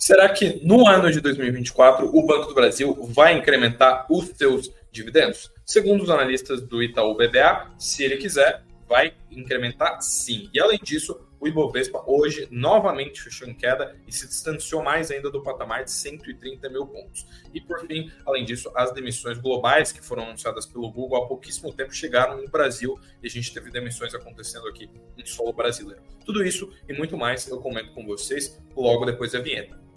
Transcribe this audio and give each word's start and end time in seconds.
Será 0.00 0.30
que 0.30 0.66
no 0.66 0.88
ano 0.88 1.12
de 1.12 1.20
2024 1.20 2.08
o 2.08 2.26
Banco 2.26 2.46
do 2.46 2.54
Brasil 2.54 2.96
vai 3.10 3.36
incrementar 3.36 4.06
os 4.10 4.30
seus 4.30 4.72
dividendos? 4.90 5.52
Segundo 5.62 6.02
os 6.02 6.08
analistas 6.08 6.62
do 6.62 6.82
Itaú 6.82 7.14
BBA, 7.14 7.72
se 7.78 8.02
ele 8.02 8.16
quiser, 8.16 8.64
vai 8.88 9.12
incrementar 9.30 10.00
sim. 10.00 10.48
E 10.54 10.58
além 10.58 10.78
disso, 10.82 11.20
o 11.38 11.46
Ibovespa 11.46 12.02
hoje 12.06 12.48
novamente 12.50 13.20
fechou 13.20 13.46
em 13.46 13.52
queda 13.52 13.94
e 14.08 14.10
se 14.10 14.26
distanciou 14.26 14.82
mais 14.82 15.10
ainda 15.10 15.30
do 15.30 15.42
patamar 15.42 15.84
de 15.84 15.90
130 15.90 16.70
mil 16.70 16.86
pontos. 16.86 17.26
E 17.52 17.60
por 17.60 17.86
fim, 17.86 18.10
além 18.24 18.46
disso, 18.46 18.72
as 18.74 18.94
demissões 18.94 19.36
globais 19.36 19.92
que 19.92 20.02
foram 20.02 20.22
anunciadas 20.22 20.64
pelo 20.64 20.90
Google 20.90 21.22
há 21.22 21.28
pouquíssimo 21.28 21.74
tempo 21.74 21.94
chegaram 21.94 22.40
no 22.40 22.48
Brasil 22.48 22.98
e 23.22 23.26
a 23.26 23.30
gente 23.30 23.52
teve 23.52 23.70
demissões 23.70 24.14
acontecendo 24.14 24.66
aqui 24.66 24.88
em 25.18 25.26
solo 25.26 25.52
brasileiro. 25.52 26.00
Tudo 26.24 26.42
isso 26.42 26.72
e 26.88 26.94
muito 26.94 27.18
mais 27.18 27.46
eu 27.48 27.60
comento 27.60 27.92
com 27.92 28.06
vocês 28.06 28.58
logo 28.74 29.04
depois 29.04 29.32
da 29.32 29.40
vinheta. 29.40 29.89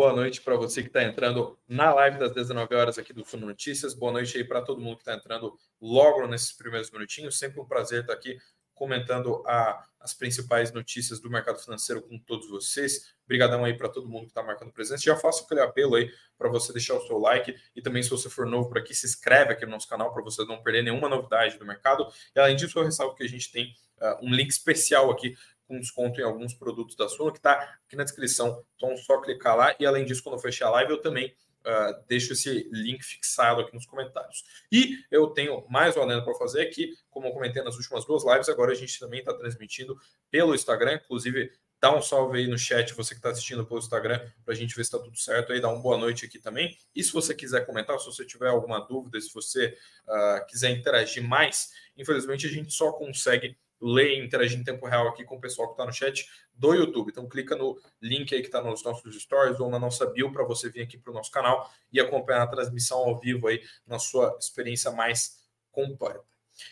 Boa 0.00 0.14
noite 0.14 0.40
para 0.40 0.56
você 0.56 0.80
que 0.80 0.88
está 0.88 1.04
entrando 1.04 1.58
na 1.68 1.92
live 1.92 2.18
das 2.18 2.32
19 2.32 2.74
horas 2.74 2.96
aqui 2.96 3.12
do 3.12 3.22
Fundo 3.22 3.44
Notícias. 3.44 3.92
Boa 3.92 4.10
noite 4.10 4.34
aí 4.38 4.42
para 4.42 4.62
todo 4.62 4.80
mundo 4.80 4.96
que 4.96 5.02
está 5.02 5.12
entrando 5.12 5.54
logo 5.78 6.26
nesses 6.26 6.52
primeiros 6.52 6.90
minutinhos. 6.90 7.38
Sempre 7.38 7.60
um 7.60 7.66
prazer 7.66 8.00
estar 8.00 8.14
aqui 8.14 8.38
comentando 8.72 9.44
a, 9.46 9.84
as 10.00 10.14
principais 10.14 10.72
notícias 10.72 11.20
do 11.20 11.28
mercado 11.28 11.58
financeiro 11.58 12.00
com 12.00 12.18
todos 12.18 12.48
vocês. 12.48 13.12
Obrigadão 13.26 13.62
aí 13.62 13.76
para 13.76 13.90
todo 13.90 14.08
mundo 14.08 14.22
que 14.22 14.30
está 14.30 14.42
marcando 14.42 14.72
presença. 14.72 15.02
Já 15.04 15.16
faço 15.16 15.44
aquele 15.44 15.60
apelo 15.60 15.96
aí 15.96 16.10
para 16.38 16.48
você 16.48 16.72
deixar 16.72 16.94
o 16.94 17.06
seu 17.06 17.18
like 17.18 17.54
e 17.76 17.82
também 17.82 18.02
se 18.02 18.08
você 18.08 18.30
for 18.30 18.46
novo 18.46 18.70
por 18.70 18.78
aqui, 18.78 18.94
se 18.94 19.04
inscreve 19.04 19.52
aqui 19.52 19.66
no 19.66 19.72
nosso 19.72 19.86
canal 19.86 20.14
para 20.14 20.22
você 20.22 20.46
não 20.46 20.62
perder 20.62 20.82
nenhuma 20.82 21.10
novidade 21.10 21.58
do 21.58 21.66
mercado. 21.66 22.10
E 22.34 22.40
além 22.40 22.56
disso, 22.56 22.78
eu 22.78 22.84
ressalvo 22.84 23.14
que 23.14 23.22
a 23.22 23.28
gente 23.28 23.52
tem 23.52 23.74
uh, 24.00 24.26
um 24.26 24.32
link 24.32 24.48
especial 24.48 25.10
aqui 25.10 25.36
com 25.70 25.78
desconto 25.78 26.20
em 26.20 26.24
alguns 26.24 26.52
produtos 26.52 26.96
da 26.96 27.08
Suno, 27.08 27.30
que 27.30 27.38
está 27.38 27.52
aqui 27.86 27.94
na 27.94 28.02
descrição. 28.02 28.64
Então, 28.74 28.96
só 28.96 29.20
clicar 29.20 29.56
lá. 29.56 29.74
E 29.78 29.86
além 29.86 30.04
disso, 30.04 30.22
quando 30.22 30.34
eu 30.34 30.40
fechar 30.40 30.66
a 30.66 30.70
live, 30.70 30.90
eu 30.90 31.00
também 31.00 31.32
uh, 31.60 32.04
deixo 32.08 32.32
esse 32.32 32.68
link 32.72 33.04
fixado 33.04 33.60
aqui 33.60 33.72
nos 33.72 33.86
comentários. 33.86 34.42
E 34.70 34.98
eu 35.12 35.28
tenho 35.28 35.64
mais 35.70 35.96
uma 35.96 36.04
lenda 36.04 36.24
para 36.24 36.34
fazer 36.34 36.62
aqui, 36.62 36.92
como 37.08 37.28
eu 37.28 37.32
comentei 37.32 37.62
nas 37.62 37.76
últimas 37.76 38.04
duas 38.04 38.24
lives, 38.24 38.48
agora 38.48 38.72
a 38.72 38.74
gente 38.74 38.98
também 38.98 39.20
está 39.20 39.32
transmitindo 39.32 39.96
pelo 40.28 40.54
Instagram, 40.54 40.94
inclusive. 40.94 41.52
Dá 41.82 41.96
um 41.96 42.02
salve 42.02 42.40
aí 42.40 42.46
no 42.46 42.58
chat, 42.58 42.92
você 42.92 43.14
que 43.14 43.20
está 43.20 43.30
assistindo 43.30 43.64
pelo 43.64 43.78
Instagram, 43.78 44.20
para 44.44 44.52
a 44.52 44.56
gente 44.56 44.76
ver 44.76 44.84
se 44.84 44.94
está 44.94 44.98
tudo 44.98 45.16
certo 45.16 45.50
aí, 45.50 45.62
dá 45.62 45.70
uma 45.70 45.80
boa 45.80 45.96
noite 45.96 46.26
aqui 46.26 46.38
também. 46.38 46.76
E 46.94 47.02
se 47.02 47.10
você 47.10 47.34
quiser 47.34 47.64
comentar, 47.64 47.98
se 47.98 48.04
você 48.04 48.22
tiver 48.26 48.48
alguma 48.48 48.80
dúvida, 48.80 49.18
se 49.18 49.32
você 49.32 49.74
uh, 50.06 50.46
quiser 50.46 50.72
interagir 50.72 51.26
mais, 51.26 51.70
infelizmente 51.96 52.46
a 52.46 52.50
gente 52.50 52.70
só 52.70 52.92
consegue 52.92 53.56
ler 53.80 54.12
e 54.12 54.24
interagir 54.24 54.58
em 54.58 54.64
tempo 54.64 54.86
real 54.86 55.08
aqui 55.08 55.24
com 55.24 55.36
o 55.36 55.40
pessoal 55.40 55.68
que 55.68 55.74
está 55.74 55.86
no 55.86 55.92
chat 55.92 56.28
do 56.54 56.74
YouTube. 56.74 57.10
Então 57.10 57.28
clica 57.28 57.56
no 57.56 57.78
link 58.00 58.34
aí 58.34 58.40
que 58.40 58.48
está 58.48 58.62
nos 58.62 58.82
nossos 58.84 59.20
stories 59.20 59.58
ou 59.60 59.70
na 59.70 59.78
nossa 59.78 60.06
bio 60.06 60.32
para 60.32 60.44
você 60.44 60.68
vir 60.68 60.82
aqui 60.82 60.98
para 60.98 61.10
o 61.10 61.14
nosso 61.14 61.30
canal 61.30 61.70
e 61.92 62.00
acompanhar 62.00 62.42
a 62.42 62.46
transmissão 62.46 62.98
ao 62.98 63.18
vivo 63.18 63.48
aí 63.48 63.62
na 63.86 63.98
sua 63.98 64.36
experiência 64.38 64.90
mais 64.90 65.40
completa. 65.70 66.24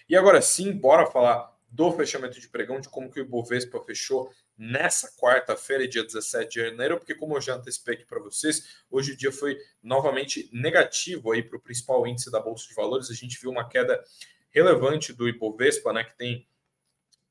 E 0.09 0.17
agora 0.17 0.43
sim, 0.43 0.73
bora 0.73 1.07
falar 1.07 1.57
do 1.71 1.93
fechamento 1.93 2.41
de 2.41 2.49
pregão, 2.49 2.81
de 2.81 2.89
como 2.89 3.11
que 3.11 3.21
o 3.21 3.25
Ibovespa 3.25 3.83
fechou 3.85 4.33
nessa 4.57 5.15
quarta-feira, 5.17 5.87
dia 5.87 6.03
17 6.03 6.51
de 6.51 6.69
janeiro, 6.69 6.99
porque 6.99 7.15
como 7.15 7.37
eu 7.37 7.41
já 7.41 7.55
antecipei 7.55 7.95
aqui 7.95 8.07
para 8.07 8.19
vocês, 8.21 8.83
hoje 8.91 9.13
o 9.13 9.17
dia 9.17 9.31
foi 9.31 9.57
novamente 9.83 10.49
negativo 10.53 11.31
aí 11.31 11.43
para 11.43 11.59
o 11.59 11.61
principal 11.61 12.07
índice 12.07 12.31
da 12.31 12.41
Bolsa 12.41 12.67
de 12.67 12.75
Valores. 12.75 13.11
A 13.11 13.15
gente 13.15 13.39
viu 13.41 13.51
uma 13.51 13.69
queda 13.69 14.03
relevante 14.51 15.13
do 15.13 15.29
Ibovespa, 15.29 15.93
né, 15.93 16.05
que 16.05 16.17
tem 16.17 16.47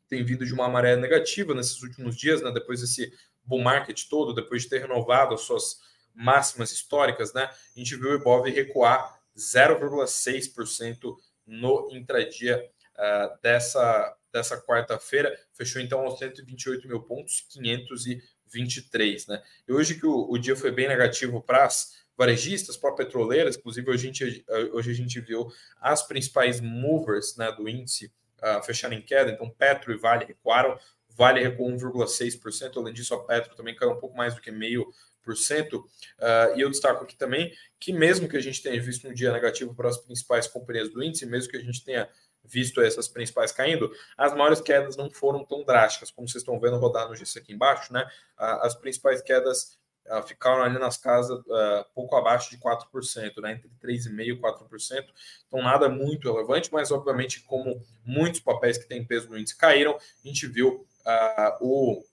tem 0.07 0.23
vindo 0.23 0.45
de 0.45 0.53
uma 0.53 0.68
maré 0.68 0.95
negativa 0.95 1.53
nesses 1.53 1.81
últimos 1.81 2.16
dias, 2.16 2.41
né? 2.41 2.51
Depois 2.51 2.81
desse 2.81 3.12
bull 3.44 3.62
market 3.62 4.07
todo, 4.09 4.34
depois 4.34 4.63
de 4.63 4.69
ter 4.69 4.79
renovado 4.79 5.34
as 5.34 5.41
suas 5.41 5.79
máximas 6.13 6.72
históricas, 6.72 7.34
né? 7.34 7.44
A 7.44 7.79
gente 7.79 7.95
viu 7.95 8.12
o 8.12 8.16
Ibov 8.16 8.50
recuar 8.50 9.19
0,6% 9.38 11.16
no 11.45 11.90
intradia 11.91 12.62
uh, 12.95 13.41
dessa, 13.41 14.18
dessa 14.31 14.59
quarta-feira, 14.62 15.38
fechou 15.53 15.81
então 15.81 16.01
aos 16.01 16.19
128 16.19 16.88
mil 16.88 17.01
pontos, 17.03 17.45
523, 17.50 19.28
né? 19.28 19.44
E 19.68 19.72
hoje 19.72 19.95
que 20.00 20.06
o, 20.06 20.29
o 20.29 20.38
dia 20.38 20.56
foi 20.56 20.72
bem 20.72 20.88
negativo 20.88 21.41
para 21.41 21.66
as 21.66 21.95
varejistas, 22.18 22.75
para 22.75 22.95
petroleiras, 22.95 23.56
inclusive 23.56 23.89
hoje 23.91 24.07
a, 24.07 24.12
gente, 24.12 24.45
hoje 24.74 24.91
a 24.91 24.94
gente 24.94 25.22
viu 25.22 25.47
as 25.79 26.01
principais 26.01 26.59
movers 26.59 27.38
né, 27.38 27.51
do 27.51 27.69
índice 27.69 28.12
uh, 28.42 28.64
fecharam 28.64 28.96
em 28.96 29.02
queda, 29.02 29.31
então 29.31 29.50
Petro 29.50 29.92
e 29.92 29.98
Vale 29.98 30.25
recuaram. 30.25 30.78
Vale 31.09 31.42
recuou 31.42 31.70
1,6%, 31.72 32.78
além 32.78 32.94
disso, 32.94 33.14
a 33.16 33.24
Petro 33.24 33.56
também 33.56 33.75
caiu 33.75 33.92
um 33.92 34.00
pouco 34.00 34.16
mais 34.16 34.36
do 34.36 34.42
que 34.42 34.52
meio 34.52 34.88
por 35.24 35.36
cento. 35.36 35.80
Uh, 36.20 36.56
e 36.56 36.62
eu 36.62 36.70
destaco 36.70 37.03
aqui 37.03 37.16
também 37.16 37.52
que, 37.80 37.92
mesmo 37.92 38.30
que 38.30 38.38
a 38.38 38.40
gente 38.40 38.62
tenha 38.62 38.81
visto 38.81 39.08
um 39.08 39.14
dia 39.14 39.31
negativo 39.31 39.75
para 39.75 39.90
as 39.90 39.98
principais 39.98 40.48
companhias 40.48 40.90
do 40.90 41.03
índice, 41.03 41.25
mesmo 41.25 41.52
que 41.52 41.58
a 41.58 41.62
gente 41.62 41.84
tenha 41.84 42.08
visto 42.44 42.80
essas 42.80 43.09
principais 43.09 43.52
caindo, 43.52 43.92
as 44.18 44.34
maiores 44.34 44.62
quedas 44.62 44.96
não 44.96 45.09
foram 45.09 45.44
tão 45.44 45.66
drásticas, 45.66 46.12
como 46.12 46.30
vocês 46.30 46.42
estão 46.42 46.58
vendo 46.59 46.78
rodar 46.78 47.09
no 47.09 47.16
GC 47.16 47.40
aqui 47.40 47.52
embaixo, 47.52 47.92
né? 47.92 48.04
Uh, 48.40 48.64
as 48.64 48.74
principais 48.74 49.22
quedas 49.22 49.78
uh, 50.09 50.22
ficaram 50.25 50.63
ali 50.63 50.78
nas 50.79 50.97
casas 50.97 51.40
uh, 51.40 51.85
pouco 51.94 52.16
abaixo 52.16 52.50
de 52.50 52.57
4%, 52.57 53.41
né, 53.41 53.53
entre 53.53 53.69
3,5% 53.81 54.28
e 54.28 54.40
4%. 54.40 55.06
Então, 55.47 55.62
nada 55.62 55.90
muito 55.90 56.31
relevante, 56.31 56.72
mas 56.72 56.91
obviamente, 56.91 57.41
como 57.41 57.81
muitos 58.06 58.40
papéis 58.40 58.78
que 58.78 58.88
têm 58.88 59.06
peso 59.06 59.29
no 59.29 59.38
índice 59.38 59.57
caíram, 59.57 59.95
a 59.95 60.28
gente 60.28 60.47
viu 60.47 60.85
uh, 61.06 61.57
o, 61.62 62.03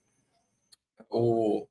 o, 1.09 1.67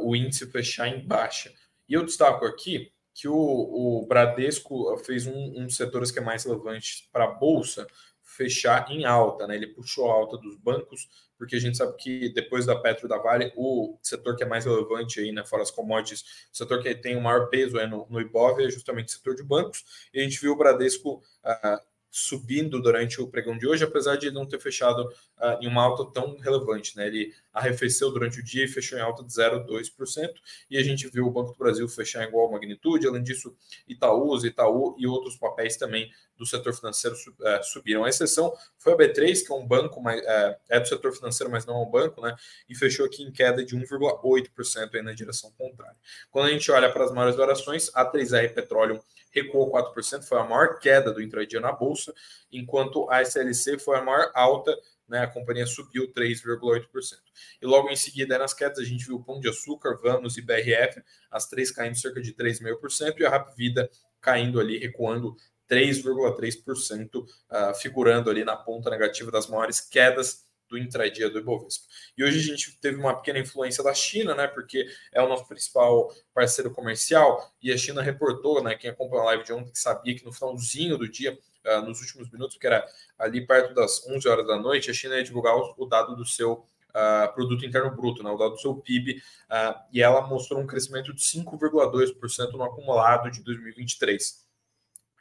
o 0.00 0.16
índice 0.16 0.50
fechar 0.50 0.88
em 0.88 1.06
baixa. 1.06 1.52
E 1.88 1.94
eu 1.94 2.04
destaco 2.04 2.44
aqui 2.44 2.92
que 3.14 3.26
o, 3.26 3.34
o 3.34 4.06
Bradesco 4.06 4.96
fez 4.98 5.26
um, 5.26 5.34
um 5.34 5.66
dos 5.66 5.76
setores 5.76 6.10
que 6.12 6.20
é 6.20 6.22
mais 6.22 6.44
relevante 6.44 7.08
para 7.12 7.24
a 7.24 7.32
Bolsa 7.32 7.86
fechar 8.22 8.88
em 8.92 9.04
alta, 9.04 9.46
né? 9.46 9.56
Ele 9.56 9.66
puxou 9.66 10.08
a 10.08 10.14
alta 10.14 10.36
dos 10.36 10.56
bancos, 10.56 11.08
porque 11.38 11.56
a 11.56 11.60
gente 11.60 11.76
sabe 11.76 11.96
que 11.96 12.28
depois 12.30 12.66
da 12.66 12.76
Petro 12.76 13.08
da 13.08 13.16
Vale, 13.16 13.52
o 13.56 13.96
setor 14.02 14.36
que 14.36 14.42
é 14.42 14.46
mais 14.46 14.64
relevante 14.64 15.20
aí, 15.20 15.30
né, 15.30 15.44
fora 15.46 15.62
as 15.62 15.70
commodities, 15.70 16.22
o 16.52 16.56
setor 16.56 16.82
que 16.82 16.94
tem 16.94 17.16
o 17.16 17.20
maior 17.20 17.48
peso 17.48 17.78
aí 17.78 17.88
no, 17.88 18.06
no 18.10 18.20
Ibov 18.20 18.60
é 18.60 18.68
justamente 18.68 19.08
o 19.08 19.12
setor 19.12 19.36
de 19.36 19.44
bancos, 19.44 19.84
e 20.12 20.20
a 20.20 20.22
gente 20.24 20.40
viu 20.40 20.52
o 20.52 20.56
Bradesco 20.56 21.22
uh, 21.44 21.80
subindo 22.10 22.80
durante 22.80 23.20
o 23.20 23.28
pregão 23.28 23.56
de 23.56 23.66
hoje, 23.66 23.84
apesar 23.84 24.16
de 24.16 24.30
não 24.30 24.46
ter 24.46 24.58
fechado 24.58 25.02
uh, 25.02 25.58
em 25.60 25.66
uma 25.66 25.82
alta 25.82 26.10
tão 26.12 26.38
relevante. 26.38 26.96
Né? 26.96 27.06
Ele 27.06 27.34
arrefeceu 27.52 28.10
durante 28.10 28.40
o 28.40 28.44
dia 28.44 28.64
e 28.64 28.68
fechou 28.68 28.98
em 28.98 29.02
alta 29.02 29.22
de 29.22 29.32
0,2%, 29.32 30.30
e 30.70 30.78
a 30.78 30.82
gente 30.82 31.08
viu 31.08 31.26
o 31.26 31.30
Banco 31.30 31.52
do 31.52 31.58
Brasil 31.58 31.88
fechar 31.88 32.24
em 32.24 32.28
igual 32.28 32.50
magnitude, 32.50 33.06
além 33.06 33.22
disso, 33.22 33.54
Itaúsa, 33.86 34.46
Itaú 34.46 34.94
e 34.98 35.06
outros 35.06 35.36
papéis 35.36 35.76
também 35.76 36.10
do 36.36 36.46
setor 36.46 36.72
financeiro 36.72 37.16
uh, 37.16 37.62
subiram. 37.64 38.04
A 38.04 38.08
exceção 38.08 38.52
foi 38.78 38.92
a 38.92 38.96
B3, 38.96 39.44
que 39.44 39.52
é 39.52 39.54
um 39.54 39.66
banco, 39.66 40.00
mas, 40.00 40.20
uh, 40.20 40.56
é 40.68 40.80
do 40.80 40.88
setor 40.88 41.12
financeiro, 41.12 41.50
mas 41.50 41.66
não 41.66 41.74
é 41.74 41.78
um 41.86 41.90
banco, 41.90 42.20
né? 42.20 42.34
e 42.68 42.74
fechou 42.74 43.04
aqui 43.04 43.22
em 43.22 43.32
queda 43.32 43.64
de 43.64 43.76
1,8% 43.76 44.94
aí 44.94 45.02
na 45.02 45.12
direção 45.12 45.52
contrária. 45.58 45.96
Quando 46.30 46.46
a 46.46 46.50
gente 46.50 46.70
olha 46.70 46.90
para 46.90 47.04
as 47.04 47.12
maiores 47.12 47.36
variações, 47.36 47.90
a 47.94 48.10
3R 48.10 48.54
Petróleo 48.54 49.02
recuou 49.30 49.70
4%, 49.70 50.22
foi 50.22 50.38
a 50.38 50.44
maior 50.44 50.78
queda 50.78 51.12
do 51.12 51.22
intradia 51.22 51.60
na 51.60 51.72
bolsa, 51.72 52.14
enquanto 52.50 53.08
a 53.10 53.22
SLC 53.22 53.78
foi 53.78 53.98
a 53.98 54.02
maior 54.02 54.30
alta, 54.34 54.76
né, 55.08 55.20
a 55.20 55.26
companhia 55.26 55.66
subiu 55.66 56.12
3,8%. 56.12 57.18
E 57.60 57.66
logo 57.66 57.88
em 57.90 57.96
seguida, 57.96 58.38
nas 58.38 58.52
quedas, 58.52 58.78
a 58.78 58.84
gente 58.84 59.06
viu 59.06 59.16
o 59.16 59.24
Pão 59.24 59.40
de 59.40 59.48
Açúcar, 59.48 59.98
Vamos 60.02 60.36
e 60.36 60.42
BRF, 60.42 61.02
as 61.30 61.48
três 61.48 61.70
caindo 61.70 61.96
cerca 61.96 62.20
de 62.20 62.34
3,5%, 62.34 63.20
e 63.20 63.26
a 63.26 63.30
Rap 63.30 63.54
Vida 63.56 63.90
caindo 64.20 64.60
ali, 64.60 64.78
recuando 64.78 65.36
3,3%, 65.70 67.16
uh, 67.16 67.74
figurando 67.74 68.30
ali 68.30 68.44
na 68.44 68.56
ponta 68.56 68.90
negativa 68.90 69.30
das 69.30 69.46
maiores 69.46 69.80
quedas 69.80 70.47
do 70.68 70.78
intradia 70.78 71.30
do 71.30 71.38
Ibovespa. 71.38 71.86
E 72.16 72.24
hoje 72.24 72.38
a 72.38 72.42
gente 72.42 72.78
teve 72.80 72.98
uma 72.98 73.14
pequena 73.14 73.38
influência 73.38 73.82
da 73.82 73.94
China, 73.94 74.34
né, 74.34 74.46
porque 74.46 74.86
é 75.12 75.22
o 75.22 75.28
nosso 75.28 75.46
principal 75.46 76.12
parceiro 76.34 76.70
comercial, 76.70 77.52
e 77.62 77.72
a 77.72 77.76
China 77.76 78.02
reportou, 78.02 78.62
né, 78.62 78.74
quem 78.74 78.90
acompanhou 78.90 79.22
a 79.22 79.30
live 79.30 79.44
de 79.44 79.52
ontem 79.52 79.72
que 79.72 79.78
sabia 79.78 80.14
que 80.14 80.24
no 80.24 80.32
finalzinho 80.32 80.98
do 80.98 81.08
dia, 81.08 81.38
uh, 81.66 81.82
nos 81.82 82.00
últimos 82.00 82.30
minutos, 82.30 82.56
que 82.56 82.66
era 82.66 82.86
ali 83.18 83.46
perto 83.46 83.74
das 83.74 84.06
11 84.06 84.28
horas 84.28 84.46
da 84.46 84.56
noite, 84.56 84.90
a 84.90 84.94
China 84.94 85.16
ia 85.16 85.24
divulgar 85.24 85.56
o, 85.56 85.74
o 85.76 85.86
dado 85.86 86.16
do 86.16 86.24
seu 86.24 86.66
Uh, 86.88 87.32
produto 87.34 87.66
interno 87.66 87.94
bruto, 87.94 88.24
né, 88.24 88.30
o 88.30 88.36
dado 88.36 88.52
do 88.52 88.60
seu 88.60 88.74
PIB, 88.74 89.18
uh, 89.18 89.78
e 89.92 90.02
ela 90.02 90.26
mostrou 90.26 90.58
um 90.58 90.66
crescimento 90.66 91.12
de 91.12 91.20
5,2% 91.20 92.52
no 92.52 92.64
acumulado 92.64 93.30
de 93.30 93.42
2023 93.42 94.47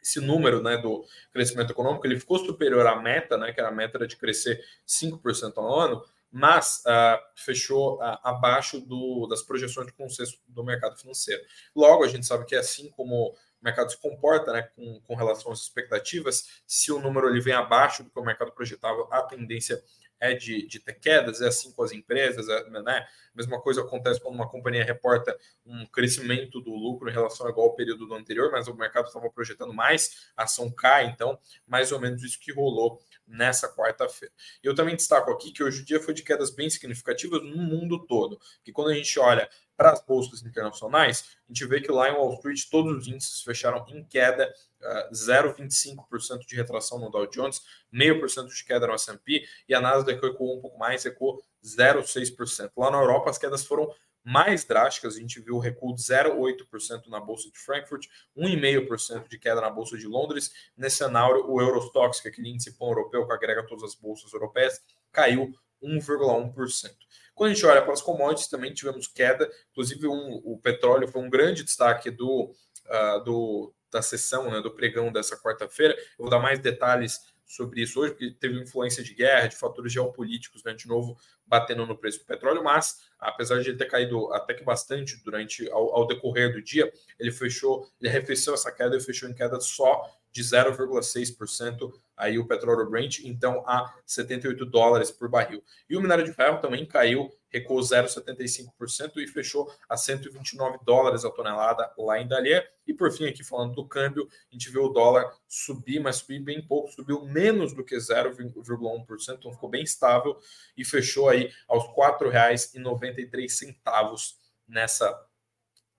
esse 0.07 0.21
número 0.21 0.61
né, 0.63 0.77
do 0.77 1.05
crescimento 1.31 1.71
econômico 1.71 2.07
ele 2.07 2.19
ficou 2.19 2.39
superior 2.39 2.87
à 2.87 2.95
meta, 2.95 3.37
né, 3.37 3.51
que 3.51 3.59
era 3.59 3.69
a 3.69 3.73
meta 3.73 4.07
de 4.07 4.15
crescer 4.15 4.63
5% 4.87 5.53
ao 5.57 5.79
ano, 5.79 6.03
mas 6.31 6.83
uh, 6.85 7.19
fechou 7.35 7.97
uh, 7.97 8.17
abaixo 8.23 8.79
do, 8.79 9.27
das 9.27 9.41
projeções 9.41 9.87
de 9.87 9.93
consenso 9.93 10.39
do 10.47 10.63
mercado 10.63 10.97
financeiro. 10.97 11.41
Logo, 11.75 12.03
a 12.03 12.07
gente 12.07 12.25
sabe 12.25 12.45
que 12.45 12.55
assim 12.55 12.89
como 12.91 13.35
o 13.61 13.65
mercado 13.65 13.91
se 13.91 13.97
comporta 13.97 14.53
né, 14.53 14.63
com, 14.75 14.99
com 15.01 15.15
relação 15.15 15.51
às 15.51 15.61
expectativas, 15.61 16.61
se 16.65 16.91
o 16.91 16.99
número 16.99 17.29
ele 17.29 17.41
vem 17.41 17.53
abaixo 17.53 18.03
do 18.03 18.09
que 18.09 18.19
o 18.19 18.23
mercado 18.23 18.51
projetava, 18.51 19.07
a 19.11 19.21
tendência 19.23 19.83
é 20.19 20.33
de, 20.33 20.67
de 20.67 20.79
ter 20.79 20.93
quedas, 20.93 21.41
é 21.41 21.47
assim 21.47 21.71
com 21.71 21.83
as 21.83 21.91
empresas, 21.91 22.47
é, 22.49 22.69
né? 22.69 23.07
Mesma 23.35 23.61
coisa 23.61 23.81
acontece 23.81 24.19
quando 24.19 24.35
uma 24.35 24.49
companhia 24.49 24.83
reporta 24.83 25.37
um 25.65 25.85
crescimento 25.85 26.59
do 26.59 26.71
lucro 26.71 27.09
em 27.09 27.13
relação 27.13 27.45
ao 27.45 27.51
igual 27.51 27.67
ao 27.67 27.75
período 27.75 28.07
do 28.07 28.15
anterior, 28.15 28.51
mas 28.51 28.67
o 28.67 28.73
mercado 28.73 29.07
estava 29.07 29.29
projetando 29.29 29.73
mais, 29.73 30.31
a 30.35 30.43
ação 30.43 30.71
cai, 30.71 31.05
então, 31.05 31.37
mais 31.67 31.91
ou 31.91 31.99
menos 31.99 32.23
isso 32.23 32.39
que 32.39 32.51
rolou 32.51 32.99
nessa 33.27 33.71
quarta-feira. 33.71 34.33
Eu 34.63 34.73
também 34.73 34.95
destaco 34.95 35.29
aqui 35.31 35.51
que 35.51 35.63
hoje 35.63 35.81
o 35.81 35.85
dia 35.85 36.01
foi 36.01 36.13
de 36.13 36.23
quedas 36.23 36.49
bem 36.49 36.69
significativas 36.69 37.43
no 37.43 37.57
mundo 37.57 38.05
todo, 38.07 38.39
que 38.63 38.71
quando 38.71 38.89
a 38.89 38.95
gente 38.95 39.19
olha 39.19 39.47
para 39.77 39.91
as 39.91 40.03
bolsas 40.03 40.43
internacionais, 40.43 41.37
a 41.47 41.53
gente 41.53 41.65
vê 41.67 41.79
que 41.79 41.91
lá 41.91 42.09
em 42.09 42.13
Wall 42.13 42.33
Street 42.33 42.63
todos 42.69 42.97
os 42.97 43.07
índices 43.07 43.43
fecharam 43.43 43.85
em 43.89 44.03
queda, 44.03 44.51
uh, 44.81 45.13
0,25% 45.13 46.45
de 46.47 46.55
retração 46.55 46.97
no 46.99 47.11
Dow 47.11 47.27
Jones, 47.27 47.61
0,5% 47.93 48.47
de 48.47 48.65
queda 48.65 48.87
no 48.87 48.93
S&P 48.93 49.45
e 49.69 49.75
a 49.75 49.79
Nasdaq 49.79 50.19
recuou 50.19 50.57
um 50.57 50.61
pouco 50.61 50.79
mais, 50.79 51.03
recuou 51.03 51.39
0,6%. 51.63 52.71
Lá 52.75 52.89
na 52.89 52.97
Europa 52.97 53.29
as 53.29 53.37
quedas 53.37 53.63
foram 53.63 53.93
mais 54.23 54.65
drásticas, 54.65 55.15
a 55.15 55.19
gente 55.19 55.39
viu 55.39 55.55
o 55.55 55.59
recuo 55.59 55.95
de 55.95 56.01
0,8% 56.01 57.07
na 57.07 57.17
Bolsa 57.17 57.49
de 57.49 57.57
Frankfurt, 57.57 58.07
1,5% 58.35 59.29
de 59.29 59.39
queda 59.39 59.61
na 59.61 59.69
Bolsa 59.69 59.97
de 59.97 60.05
Londres. 60.05 60.51
Nesse 60.75 60.97
cenário, 60.97 61.49
o 61.49 61.61
Eurostox, 61.61 62.19
que 62.19 62.27
é 62.27 62.31
aquele 62.31 62.49
índice 62.49 62.77
pão 62.77 62.89
europeu 62.89 63.25
que 63.25 63.31
agrega 63.31 63.65
todas 63.65 63.85
as 63.85 63.95
bolsas 63.95 64.33
europeias, 64.33 64.81
caiu 65.13 65.53
1,1%. 65.81 66.91
Quando 67.37 67.51
a 67.51 67.53
gente 67.53 67.65
olha 67.67 67.83
para 67.83 67.93
as 67.93 68.01
commodities, 68.01 68.47
também 68.47 68.73
tivemos 68.73 69.05
queda, 69.07 69.47
inclusive 69.69 70.07
um, 70.07 70.41
o 70.43 70.57
petróleo 70.57 71.07
foi 71.07 71.21
um 71.21 71.29
grande 71.29 71.63
destaque 71.63 72.09
do, 72.09 72.51
uh, 72.87 73.23
do 73.23 73.71
da 73.91 74.01
sessão, 74.01 74.49
né, 74.49 74.59
do 74.59 74.71
pregão 74.71 75.11
dessa 75.11 75.37
quarta-feira. 75.37 75.93
Eu 75.93 76.25
vou 76.25 76.29
dar 76.29 76.39
mais 76.39 76.59
detalhes 76.59 77.21
sobre 77.45 77.81
isso 77.81 78.01
hoje, 78.01 78.11
porque 78.11 78.31
teve 78.31 78.59
influência 78.59 79.03
de 79.03 79.13
guerra, 79.13 79.47
de 79.47 79.55
fatores 79.55 79.93
geopolíticos, 79.93 80.63
né, 80.63 80.73
de 80.73 80.87
novo 80.87 81.15
batendo 81.45 81.85
no 81.85 81.95
preço 81.95 82.19
do 82.19 82.25
petróleo, 82.25 82.63
mas 82.63 83.07
apesar 83.19 83.61
de 83.61 83.69
ele 83.69 83.77
ter 83.77 83.85
caído 83.85 84.33
até 84.33 84.55
que 84.55 84.63
bastante 84.63 85.15
durante 85.23 85.69
ao, 85.69 85.95
ao 85.95 86.07
decorrer 86.07 86.51
do 86.51 86.61
dia, 86.61 86.91
ele 87.19 87.31
fechou, 87.31 87.87
ele 88.01 88.09
arrefeceu 88.09 88.55
essa 88.55 88.71
queda 88.71 88.97
e 88.97 88.99
fechou 88.99 89.29
em 89.29 89.33
queda 89.33 89.59
só 89.61 90.03
de 90.37 90.43
0,6% 90.43 91.91
aí 92.15 92.37
o 92.37 92.47
petróleo 92.47 92.87
Brent, 92.87 93.21
então 93.23 93.67
a 93.67 93.91
78 94.05 94.67
dólares 94.67 95.09
por 95.09 95.27
barril. 95.27 95.63
E 95.89 95.97
o 95.97 96.01
minério 96.01 96.23
de 96.23 96.31
ferro 96.31 96.61
também 96.61 96.85
caiu, 96.85 97.35
recuou 97.49 97.79
0,75% 97.79 99.17
e 99.17 99.25
fechou 99.25 99.67
a 99.89 99.97
129 99.97 100.77
dólares 100.85 101.25
a 101.25 101.31
tonelada 101.31 101.91
lá 101.97 102.21
em 102.21 102.27
Dalian. 102.27 102.61
E 102.85 102.93
por 102.93 103.11
fim, 103.11 103.25
aqui 103.25 103.43
falando 103.43 103.73
do 103.73 103.87
câmbio, 103.87 104.29
a 104.51 104.53
gente 104.53 104.69
viu 104.69 104.83
o 104.83 104.89
dólar 104.89 105.27
subir, 105.47 105.99
mas 105.99 106.17
subir 106.17 106.37
bem 106.39 106.61
pouco, 106.61 106.91
subiu 106.91 107.25
menos 107.25 107.73
do 107.73 107.83
que 107.83 107.95
0,1%, 107.95 109.37
então 109.39 109.51
ficou 109.51 109.71
bem 109.71 109.81
estável 109.81 110.37
e 110.77 110.85
fechou 110.85 111.29
aí 111.29 111.51
aos 111.67 111.83
R$ 111.83 111.95
4,93 111.95 114.35
nessa 114.67 115.19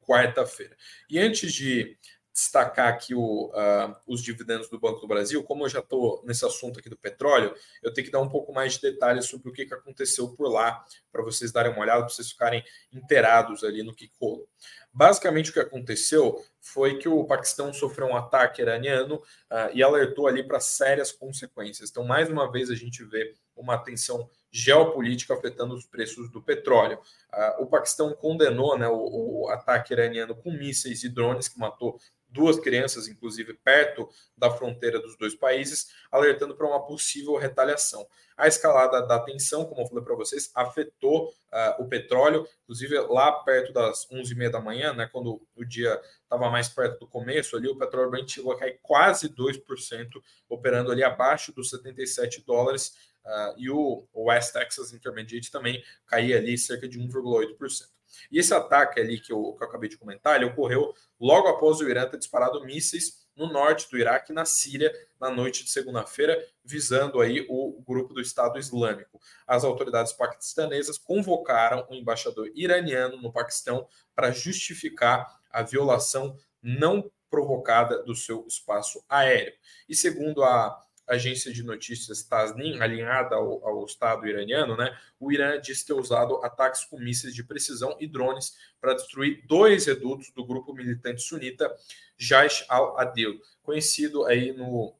quarta-feira. 0.00 0.76
E 1.10 1.18
antes 1.18 1.52
de 1.52 1.98
destacar 2.38 2.86
aqui 2.86 3.16
o, 3.16 3.48
uh, 3.48 3.96
os 4.06 4.22
dividendos 4.22 4.68
do 4.68 4.78
Banco 4.78 5.00
do 5.00 5.08
Brasil, 5.08 5.42
como 5.42 5.64
eu 5.64 5.68
já 5.68 5.80
estou 5.80 6.22
nesse 6.24 6.46
assunto 6.46 6.78
aqui 6.78 6.88
do 6.88 6.96
petróleo, 6.96 7.52
eu 7.82 7.92
tenho 7.92 8.06
que 8.06 8.12
dar 8.12 8.20
um 8.20 8.28
pouco 8.28 8.52
mais 8.52 8.74
de 8.74 8.82
detalhes 8.82 9.26
sobre 9.26 9.48
o 9.48 9.52
que, 9.52 9.66
que 9.66 9.74
aconteceu 9.74 10.28
por 10.28 10.48
lá, 10.48 10.84
para 11.10 11.20
vocês 11.22 11.50
darem 11.50 11.72
uma 11.72 11.80
olhada, 11.80 12.02
para 12.02 12.10
vocês 12.10 12.30
ficarem 12.30 12.62
inteirados 12.92 13.64
ali 13.64 13.82
no 13.82 13.92
que 13.92 14.08
rolou. 14.20 14.48
Basicamente, 14.92 15.50
o 15.50 15.52
que 15.52 15.58
aconteceu 15.58 16.40
foi 16.60 16.98
que 16.98 17.08
o 17.08 17.24
Paquistão 17.24 17.72
sofreu 17.72 18.06
um 18.06 18.16
ataque 18.16 18.62
iraniano 18.62 19.16
uh, 19.16 19.70
e 19.74 19.82
alertou 19.82 20.28
ali 20.28 20.46
para 20.46 20.60
sérias 20.60 21.10
consequências. 21.10 21.90
Então, 21.90 22.04
mais 22.04 22.30
uma 22.30 22.50
vez, 22.50 22.70
a 22.70 22.74
gente 22.74 23.04
vê 23.04 23.34
uma 23.56 23.78
tensão 23.78 24.28
geopolítica 24.50 25.34
afetando 25.34 25.74
os 25.74 25.84
preços 25.84 26.30
do 26.30 26.42
petróleo. 26.42 26.98
Uh, 27.32 27.64
o 27.64 27.66
Paquistão 27.66 28.12
condenou 28.14 28.78
né, 28.78 28.88
o, 28.88 29.44
o, 29.44 29.48
ataque 29.50 29.92
iraniano 29.92 30.34
com 30.34 30.50
mísseis 30.50 31.02
e 31.04 31.08
drones 31.08 31.48
que 31.48 31.58
matou 31.58 31.98
duas 32.28 32.58
crianças, 32.58 33.08
inclusive, 33.08 33.54
perto 33.54 34.08
da 34.36 34.50
fronteira 34.50 35.00
dos 35.00 35.16
dois 35.16 35.34
países, 35.34 35.88
alertando 36.10 36.54
para 36.54 36.66
uma 36.66 36.84
possível 36.84 37.36
retaliação. 37.36 38.06
A 38.36 38.46
escalada 38.46 39.04
da 39.06 39.18
tensão, 39.18 39.64
como 39.64 39.80
eu 39.80 39.86
falei 39.86 40.04
para 40.04 40.14
vocês, 40.14 40.50
afetou 40.54 41.28
uh, 41.28 41.82
o 41.82 41.88
petróleo, 41.88 42.46
inclusive 42.62 42.98
lá 43.00 43.32
perto 43.32 43.72
das 43.72 44.06
11h30 44.12 44.50
da 44.50 44.60
manhã, 44.60 44.92
né, 44.92 45.08
quando 45.10 45.42
o 45.56 45.64
dia 45.64 46.00
estava 46.22 46.48
mais 46.50 46.68
perto 46.68 47.00
do 47.00 47.08
começo, 47.08 47.56
ali 47.56 47.68
o 47.68 47.76
petróleo 47.76 48.10
Brent 48.10 48.30
chegou 48.30 48.52
a 48.52 48.58
cair 48.58 48.78
quase 48.82 49.28
2%, 49.28 50.22
operando 50.48 50.92
ali 50.92 51.02
abaixo 51.02 51.52
dos 51.52 51.70
77 51.70 52.44
dólares, 52.46 52.94
uh, 53.24 53.54
e 53.56 53.70
o 53.70 54.06
West 54.14 54.52
Texas 54.52 54.92
Intermediate 54.92 55.50
também 55.50 55.82
caía 56.06 56.36
ali 56.36 56.56
cerca 56.56 56.88
de 56.88 56.98
1,8%. 56.98 57.97
E 58.30 58.38
esse 58.38 58.54
ataque 58.54 59.00
ali 59.00 59.20
que 59.20 59.32
eu, 59.32 59.54
que 59.56 59.62
eu 59.62 59.68
acabei 59.68 59.88
de 59.88 59.98
comentar, 59.98 60.36
ele 60.36 60.46
ocorreu 60.46 60.94
logo 61.20 61.48
após 61.48 61.80
o 61.80 61.88
Irã 61.88 62.08
ter 62.08 62.18
disparado 62.18 62.64
mísseis 62.64 63.26
no 63.36 63.52
norte 63.52 63.88
do 63.88 63.96
Iraque, 63.96 64.32
na 64.32 64.44
Síria, 64.44 64.92
na 65.20 65.30
noite 65.30 65.62
de 65.64 65.70
segunda-feira, 65.70 66.36
visando 66.64 67.20
aí 67.20 67.46
o 67.48 67.80
grupo 67.86 68.12
do 68.12 68.20
Estado 68.20 68.58
Islâmico. 68.58 69.20
As 69.46 69.62
autoridades 69.62 70.12
paquistanesas 70.12 70.98
convocaram 70.98 71.86
o 71.88 71.94
embaixador 71.94 72.50
iraniano 72.54 73.16
no 73.22 73.32
Paquistão 73.32 73.86
para 74.14 74.32
justificar 74.32 75.40
a 75.50 75.62
violação 75.62 76.36
não 76.60 77.10
provocada 77.30 78.02
do 78.02 78.14
seu 78.14 78.44
espaço 78.46 79.04
aéreo. 79.08 79.52
E 79.88 79.94
segundo 79.94 80.42
a 80.42 80.87
agência 81.08 81.52
de 81.52 81.62
notícias 81.62 82.22
Tasnim, 82.22 82.80
alinhada 82.80 83.34
ao, 83.34 83.66
ao, 83.66 83.84
Estado 83.84 84.26
iraniano, 84.26 84.76
né, 84.76 84.96
o 85.18 85.32
Irã 85.32 85.58
diz 85.60 85.82
ter 85.82 85.94
usado 85.94 86.36
ataques 86.44 86.84
com 86.84 86.98
mísseis 86.98 87.34
de 87.34 87.42
precisão 87.42 87.96
e 87.98 88.06
drones 88.06 88.56
para 88.80 88.94
destruir 88.94 89.44
dois 89.46 89.86
redutos 89.86 90.30
do 90.30 90.44
grupo 90.44 90.74
militante 90.74 91.22
sunita 91.22 91.74
Jaish 92.16 92.64
al-Adil, 92.68 93.40
conhecido 93.62 94.24
aí 94.26 94.52
no, 94.52 94.94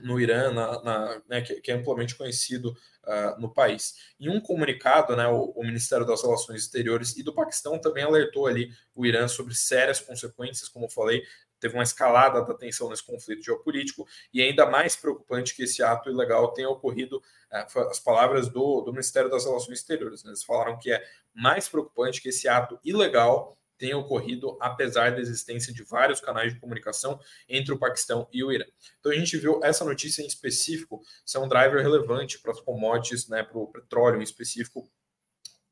no 0.00 0.20
Irã, 0.20 0.52
na, 0.52 0.82
na, 0.82 1.22
né, 1.28 1.42
que, 1.42 1.60
que, 1.60 1.70
é 1.70 1.74
amplamente 1.74 2.14
conhecido 2.14 2.76
uh, 3.04 3.40
no 3.40 3.52
país. 3.52 3.96
Em 4.18 4.28
um 4.28 4.40
comunicado, 4.40 5.16
né, 5.16 5.26
o, 5.26 5.52
o, 5.54 5.64
Ministério 5.64 6.06
das 6.06 6.22
Relações 6.22 6.62
Exteriores 6.62 7.16
e 7.16 7.22
do 7.22 7.34
Paquistão 7.34 7.78
também 7.78 8.04
alertou 8.04 8.46
ali 8.46 8.70
o 8.94 9.04
Irã 9.04 9.26
sobre 9.28 9.54
sérias 9.54 10.00
consequências, 10.00 10.68
como 10.68 10.88
falei, 10.88 11.22
teve 11.58 11.74
uma 11.74 11.82
escalada 11.82 12.42
da 12.42 12.54
tensão 12.54 12.88
nesse 12.88 13.04
conflito 13.04 13.42
geopolítico, 13.42 14.06
e 14.32 14.42
ainda 14.42 14.66
mais 14.66 14.96
preocupante 14.96 15.54
que 15.54 15.62
esse 15.62 15.82
ato 15.82 16.10
ilegal 16.10 16.52
tenha 16.52 16.68
ocorrido, 16.68 17.22
é, 17.50 17.66
as 17.90 17.98
palavras 18.00 18.48
do, 18.48 18.82
do 18.82 18.92
Ministério 18.92 19.30
das 19.30 19.44
Relações 19.44 19.78
Exteriores, 19.78 20.24
né? 20.24 20.30
eles 20.30 20.44
falaram 20.44 20.78
que 20.78 20.92
é 20.92 21.02
mais 21.34 21.68
preocupante 21.68 22.20
que 22.20 22.28
esse 22.28 22.48
ato 22.48 22.78
ilegal 22.84 23.58
tenha 23.78 23.96
ocorrido 23.96 24.58
apesar 24.60 25.12
da 25.12 25.20
existência 25.20 25.72
de 25.72 25.84
vários 25.84 26.20
canais 26.20 26.52
de 26.52 26.60
comunicação 26.60 27.18
entre 27.48 27.72
o 27.72 27.78
Paquistão 27.78 28.28
e 28.32 28.42
o 28.42 28.50
Irã. 28.50 28.64
Então 28.98 29.12
a 29.12 29.14
gente 29.14 29.36
viu 29.38 29.60
essa 29.62 29.84
notícia 29.84 30.20
em 30.20 30.26
específico 30.26 31.00
ser 31.24 31.38
um 31.38 31.48
driver 31.48 31.80
relevante 31.80 32.40
para 32.40 32.50
as 32.50 32.60
commodities, 32.60 33.28
né, 33.28 33.44
para 33.44 33.56
o 33.56 33.68
petróleo 33.68 34.20
em 34.20 34.24
específico 34.24 34.90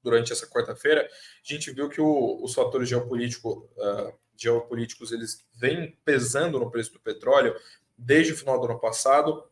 durante 0.03 0.33
essa 0.33 0.47
quarta-feira. 0.47 1.03
A 1.05 1.53
gente 1.53 1.73
viu 1.73 1.89
que 1.89 2.01
o, 2.01 2.43
os 2.43 2.55
fatores 2.55 2.89
geopolíticos 2.89 3.55
uh, 3.55 4.15
geopolíticos 4.37 5.13
eles 5.13 5.45
vêm 5.55 5.97
pesando 6.05 6.59
no 6.59 6.71
preço 6.71 6.93
do 6.93 7.01
petróleo 7.01 7.55
desde 7.97 8.33
o 8.33 8.37
final 8.37 8.61
do 8.61 8.67
ano 8.67 8.79
passado 8.79 9.45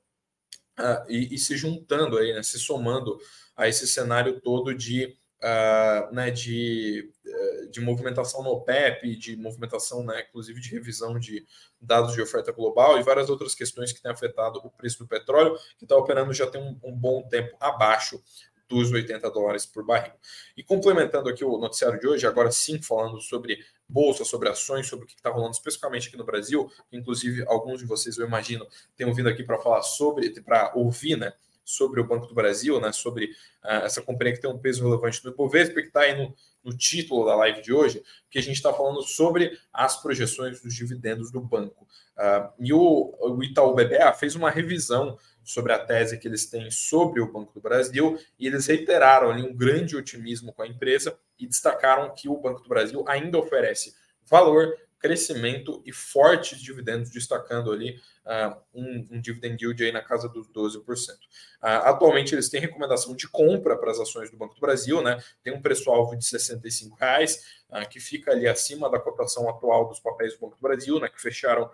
uh, 0.78 1.08
e, 1.08 1.34
e, 1.34 1.38
se 1.38 1.56
juntando 1.56 2.18
aí, 2.18 2.32
né, 2.32 2.42
se 2.42 2.58
somando 2.58 3.18
a 3.56 3.68
esse 3.68 3.86
cenário 3.86 4.40
todo 4.40 4.74
de, 4.74 5.16
uh, 5.42 6.14
né, 6.14 6.30
de, 6.30 7.10
uh, 7.26 7.70
de 7.70 7.80
movimentação 7.80 8.42
no 8.42 8.50
OPEP, 8.50 9.16
de 9.16 9.36
movimentação, 9.36 10.04
né, 10.04 10.24
inclusive 10.28 10.60
de 10.60 10.70
revisão 10.70 11.18
de 11.18 11.46
dados 11.80 12.14
de 12.14 12.20
oferta 12.20 12.52
global 12.52 12.98
e 12.98 13.02
várias 13.02 13.30
outras 13.30 13.54
questões 13.54 13.92
que 13.92 14.02
têm 14.02 14.12
afetado 14.12 14.60
o 14.62 14.70
preço 14.70 14.98
do 14.98 15.08
petróleo, 15.08 15.58
que 15.78 15.84
está 15.84 15.96
operando 15.96 16.32
já 16.32 16.46
tem 16.46 16.60
um, 16.60 16.78
um 16.82 16.94
bom 16.94 17.26
tempo 17.28 17.56
abaixo 17.60 18.22
dos 18.68 18.90
80 18.90 19.30
dólares 19.30 19.66
por 19.66 19.84
barril. 19.84 20.12
E 20.56 20.62
complementando 20.62 21.28
aqui 21.28 21.44
o 21.44 21.58
noticiário 21.58 21.98
de 21.98 22.06
hoje, 22.06 22.26
agora 22.26 22.50
sim 22.50 22.80
falando 22.80 23.20
sobre 23.20 23.58
bolsa, 23.88 24.24
sobre 24.24 24.48
ações, 24.48 24.86
sobre 24.86 25.04
o 25.04 25.08
que 25.08 25.14
está 25.14 25.30
rolando 25.30 25.52
especificamente 25.52 26.08
aqui 26.08 26.16
no 26.16 26.24
Brasil, 26.24 26.70
inclusive 26.92 27.44
alguns 27.46 27.80
de 27.80 27.86
vocês, 27.86 28.16
eu 28.16 28.26
imagino, 28.26 28.66
tenham 28.96 29.12
vindo 29.12 29.28
aqui 29.28 29.42
para 29.42 29.58
falar 29.58 29.82
sobre, 29.82 30.30
para 30.40 30.72
ouvir, 30.74 31.16
né? 31.16 31.32
Sobre 31.64 32.00
o 32.00 32.06
Banco 32.06 32.26
do 32.26 32.34
Brasil, 32.34 32.80
né, 32.80 32.92
sobre 32.92 33.26
uh, 33.64 33.84
essa 33.84 34.02
companhia 34.02 34.34
que 34.34 34.40
tem 34.40 34.50
um 34.50 34.58
peso 34.58 34.84
relevante 34.84 35.24
no 35.24 35.30
Ibovespa, 35.30 35.80
que 35.80 35.88
está 35.88 36.00
aí 36.00 36.16
no, 36.16 36.34
no, 36.62 36.76
título 36.76 37.24
da 37.24 37.34
live 37.36 37.62
de 37.62 37.72
hoje, 37.72 38.02
que 38.30 38.38
a 38.38 38.42
gente 38.42 38.56
está 38.56 38.72
falando 38.72 39.02
sobre 39.02 39.58
as 39.72 40.00
projeções 40.00 40.60
dos 40.60 40.74
dividendos 40.74 41.30
do 41.30 41.40
banco. 41.40 41.86
Uh, 42.16 42.52
e 42.60 42.72
o, 42.72 43.14
o 43.20 43.42
Itaú 43.42 43.74
BBA 43.74 44.12
fez 44.12 44.34
uma 44.34 44.50
revisão 44.50 45.18
sobre 45.42 45.72
a 45.72 45.78
tese 45.78 46.18
que 46.18 46.28
eles 46.28 46.46
têm 46.46 46.70
sobre 46.70 47.20
o 47.20 47.32
Banco 47.32 47.52
do 47.52 47.60
Brasil 47.60 48.18
e 48.38 48.46
eles 48.46 48.66
reiteraram 48.66 49.30
ali 49.30 49.42
um 49.42 49.54
grande 49.54 49.96
otimismo 49.96 50.52
com 50.52 50.62
a 50.62 50.68
empresa 50.68 51.16
e 51.38 51.46
destacaram 51.46 52.14
que 52.14 52.28
o 52.28 52.36
Banco 52.36 52.62
do 52.62 52.68
Brasil 52.68 53.04
ainda 53.08 53.38
oferece 53.38 53.94
valor, 54.26 54.74
crescimento 55.04 55.82
e 55.84 55.92
fortes 55.92 56.58
dividendos, 56.58 57.10
destacando 57.10 57.70
ali 57.70 58.00
uh, 58.24 58.56
um, 58.72 59.06
um 59.10 59.20
dividend 59.20 59.62
yield 59.62 59.84
aí 59.84 59.92
na 59.92 60.00
casa 60.00 60.30
dos 60.30 60.48
12%. 60.48 60.78
Uh, 60.80 61.16
ah, 61.60 61.90
atualmente 61.90 62.34
eles 62.34 62.48
têm 62.48 62.58
recomendação 62.58 63.14
de 63.14 63.28
compra 63.28 63.76
para 63.76 63.90
as 63.90 64.00
ações 64.00 64.30
do 64.30 64.38
Banco 64.38 64.54
do 64.54 64.62
Brasil, 64.62 65.02
né? 65.02 65.22
Tem 65.42 65.52
um 65.52 65.60
preço-alvo 65.60 66.16
de 66.16 66.26
R$ 66.26 66.90
reais, 66.98 67.44
uh, 67.68 67.86
que 67.86 68.00
fica 68.00 68.30
ali 68.30 68.48
acima 68.48 68.90
da 68.90 68.98
cotação 68.98 69.46
atual 69.46 69.86
dos 69.88 70.00
papéis 70.00 70.32
do 70.32 70.40
Banco 70.40 70.56
do 70.56 70.62
Brasil, 70.62 70.98
né? 70.98 71.10
Que 71.10 71.20
fecharam 71.20 71.70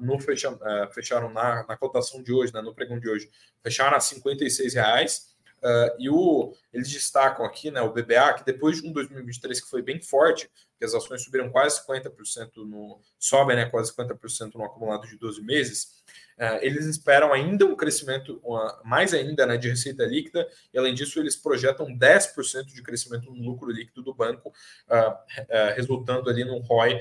no 0.00 0.18
fecha, 0.18 0.58
fecharam 0.92 1.32
na, 1.32 1.64
na 1.68 1.76
cotação 1.76 2.20
de 2.20 2.32
hoje, 2.32 2.52
né? 2.52 2.60
No 2.60 2.74
pregão 2.74 2.98
de 2.98 3.08
hoje, 3.08 3.30
fecharam 3.62 3.96
a 3.96 4.00
R$ 4.00 4.68
reais. 4.74 5.35
Uh, 5.62 5.96
e 5.98 6.10
o, 6.10 6.54
eles 6.72 6.90
destacam 6.90 7.44
aqui 7.44 7.70
né, 7.70 7.80
o 7.80 7.92
BBA, 7.92 8.34
que 8.34 8.44
depois 8.44 8.80
de 8.80 8.88
um 8.88 8.92
2023 8.92 9.60
que 9.60 9.70
foi 9.70 9.82
bem 9.82 10.00
forte, 10.00 10.50
que 10.78 10.84
as 10.84 10.94
ações 10.94 11.22
subiram 11.22 11.50
quase 11.50 11.80
50% 11.84 12.50
no. 12.58 13.00
sobem 13.18 13.56
né, 13.56 13.64
quase 13.66 13.92
50% 13.94 14.54
no 14.54 14.64
acumulado 14.64 15.06
de 15.06 15.16
12 15.16 15.42
meses, 15.42 16.04
uh, 16.38 16.58
eles 16.60 16.84
esperam 16.86 17.32
ainda 17.32 17.64
um 17.64 17.74
crescimento, 17.74 18.38
uma, 18.44 18.80
mais 18.84 19.14
ainda, 19.14 19.46
né, 19.46 19.56
de 19.56 19.68
receita 19.70 20.04
líquida, 20.04 20.46
e 20.72 20.78
além 20.78 20.94
disso, 20.94 21.18
eles 21.18 21.34
projetam 21.34 21.86
10% 21.86 22.66
de 22.66 22.82
crescimento 22.82 23.30
no 23.30 23.42
lucro 23.42 23.70
líquido 23.70 24.02
do 24.02 24.14
banco, 24.14 24.50
uh, 24.50 25.74
resultando 25.74 26.28
ali 26.28 26.44
num 26.44 26.60
ROI 26.60 27.00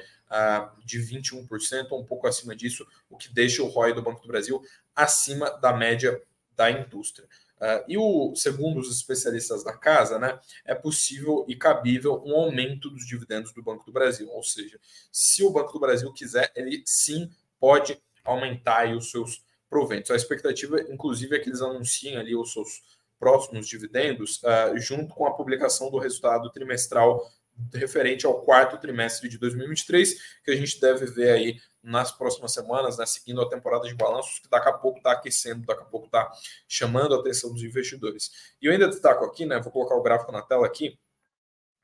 de 0.84 1.00
21%, 1.00 1.92
ou 1.92 2.02
um 2.02 2.06
pouco 2.06 2.28
acima 2.28 2.56
disso, 2.56 2.86
o 3.10 3.16
que 3.16 3.32
deixa 3.32 3.62
o 3.62 3.68
ROI 3.68 3.94
do 3.94 4.02
Banco 4.02 4.22
do 4.22 4.28
Brasil 4.28 4.62
acima 4.96 5.52
da 5.52 5.72
média 5.72 6.20
da 6.56 6.72
indústria. 6.72 7.28
Uh, 7.58 7.84
e 7.88 7.98
o 7.98 8.36
segundo 8.36 8.80
os 8.80 8.92
especialistas 8.92 9.64
da 9.64 9.72
casa, 9.74 10.20
né, 10.20 10.38
é 10.66 10.76
possível 10.76 11.46
e 11.48 11.56
cabível 11.56 12.22
um 12.26 12.36
aumento 12.36 12.90
dos 12.90 13.08
dividendos 13.08 13.54
do 13.54 13.64
Banco 13.64 13.86
do 13.86 13.94
Brasil. 13.94 14.30
Ou 14.30 14.44
seja, 14.44 14.80
se 15.12 15.44
o 15.44 15.52
Banco 15.52 15.72
do 15.72 15.80
Brasil 15.80 16.12
quiser, 16.14 16.52
ele 16.56 16.84
sim 16.86 17.32
pode 17.60 17.98
aumentar 18.24 18.94
os 18.94 19.10
seus 19.10 19.44
proventos. 19.70 20.12
A 20.12 20.16
expectativa, 20.16 20.82
inclusive, 20.82 21.36
é 21.36 21.40
que 21.40 21.50
eles 21.50 21.62
anunciem 21.62 22.18
ali 22.18 22.36
os 22.36 22.52
seus 22.52 22.82
próximos 23.18 23.68
dividendos 23.68 24.42
uh, 24.44 24.78
junto 24.78 25.14
com 25.16 25.26
a 25.26 25.34
publicação 25.34 25.90
do 25.90 25.98
resultado 25.98 26.52
trimestral 26.52 27.26
referente 27.74 28.26
ao 28.26 28.42
quarto 28.42 28.78
trimestre 28.78 29.30
de 29.30 29.38
2023, 29.38 30.14
que 30.44 30.52
a 30.52 30.56
gente 30.56 30.80
deve 30.80 31.06
ver 31.06 31.30
aí 31.30 31.62
nas 31.86 32.12
próximas 32.12 32.52
semanas, 32.52 32.98
né, 32.98 33.06
seguindo 33.06 33.40
a 33.42 33.48
temporada 33.48 33.88
de 33.88 33.94
balanços, 33.94 34.40
que 34.40 34.50
daqui 34.50 34.68
a 34.68 34.74
pouco 34.74 34.98
está 34.98 35.12
aquecendo, 35.12 35.66
daqui 35.66 35.84
a 35.84 35.86
pouco 35.86 36.08
está 36.08 36.32
chamando 36.68 37.16
a 37.16 37.20
atenção 37.20 37.54
dos 37.54 37.64
investidores. 37.64 38.56
E 38.60 38.66
eu 38.66 38.72
ainda 38.72 38.88
destaco 38.88 39.24
aqui, 39.24 39.46
né, 39.46 39.60
vou 39.60 39.72
colocar 39.72 39.96
o 39.96 40.02
gráfico 40.02 40.32
na 40.32 40.42
tela 40.42 40.66
aqui, 40.66 41.00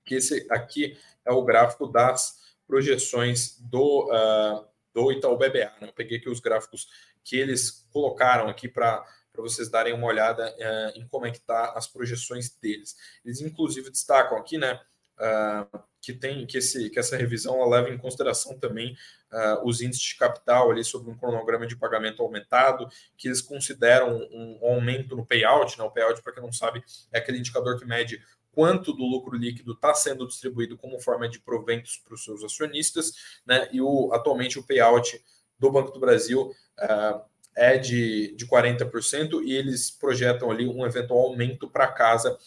que 0.04 0.16
esse 0.16 0.48
aqui 0.50 0.98
é 1.24 1.32
o 1.32 1.44
gráfico 1.44 1.86
das 1.86 2.40
projeções 2.66 3.60
do, 3.60 4.10
uh, 4.10 4.66
do 4.92 5.12
Itaú 5.12 5.38
BBA. 5.38 5.72
Né? 5.80 5.88
Eu 5.88 5.94
peguei 5.94 6.18
aqui 6.18 6.30
os 6.30 6.40
gráficos 6.40 6.88
que 7.24 7.38
eles 7.38 7.88
colocaram 7.92 8.50
aqui 8.50 8.68
para 8.68 9.06
para 9.32 9.44
vocês 9.44 9.70
darem 9.70 9.94
uma 9.94 10.08
olhada 10.08 10.54
uh, 10.54 11.00
em 11.00 11.08
como 11.08 11.26
é 11.26 11.32
que 11.32 11.40
tá 11.40 11.72
as 11.74 11.88
projeções 11.88 12.50
deles. 12.50 12.98
Eles 13.24 13.40
inclusive 13.40 13.90
destacam 13.90 14.38
aqui, 14.38 14.58
né, 14.58 14.78
uh, 15.22 15.80
que 16.02 16.14
tem 16.14 16.46
que, 16.48 16.58
esse, 16.58 16.90
que 16.90 17.00
essa 17.00 17.16
revisão 17.16 17.70
leva 17.70 17.90
em 17.90 17.98
consideração 17.98 18.58
também 18.58 18.98
uh, 19.32 19.68
os 19.68 19.82
índices 19.82 20.04
de 20.04 20.18
capital 20.18 20.72
ali 20.72 20.84
sobre 20.84 21.12
um 21.12 21.18
cronograma 21.18 21.68
de 21.68 21.78
pagamento 21.78 22.24
aumentado, 22.24 22.88
que 23.16 23.28
eles 23.28 23.42
consideram 23.42 24.18
um, 24.32 24.60
um 24.62 24.68
aumento 24.68 25.16
no 25.16 25.26
payout, 25.26 25.78
né? 25.78 25.84
O 25.84 25.92
payout, 25.92 26.22
para 26.24 26.34
quem 26.34 26.44
não 26.44 26.52
sabe, 26.52 26.84
é 27.14 27.20
aquele 27.20 27.38
indicador 27.38 27.80
que 27.80 27.86
mede 27.86 28.22
quanto 28.52 28.92
do 28.92 29.04
lucro 29.04 29.38
líquido 29.38 29.74
está 29.74 29.94
sendo 29.94 30.28
distribuído 30.28 30.78
como 30.78 31.00
forma 31.00 31.30
de 31.30 31.40
proventos 31.40 31.98
para 31.98 32.16
os 32.16 32.24
seus 32.24 32.44
acionistas, 32.44 33.14
né? 33.46 33.70
E 33.72 33.80
o, 33.80 34.12
atualmente 34.12 34.58
o 34.58 34.64
payout 34.64 35.24
do 35.58 35.72
Banco 35.72 35.92
do 35.92 36.00
Brasil 36.00 36.52
uh, 36.80 37.22
é 37.56 37.78
de, 37.78 38.36
de 38.36 38.48
40% 38.48 39.44
e 39.44 39.54
eles 39.54 39.92
projetam 39.92 40.50
ali 40.50 40.68
um 40.68 40.86
eventual 40.86 41.28
aumento 41.28 41.70
para 41.70 41.88
casa 41.88 42.38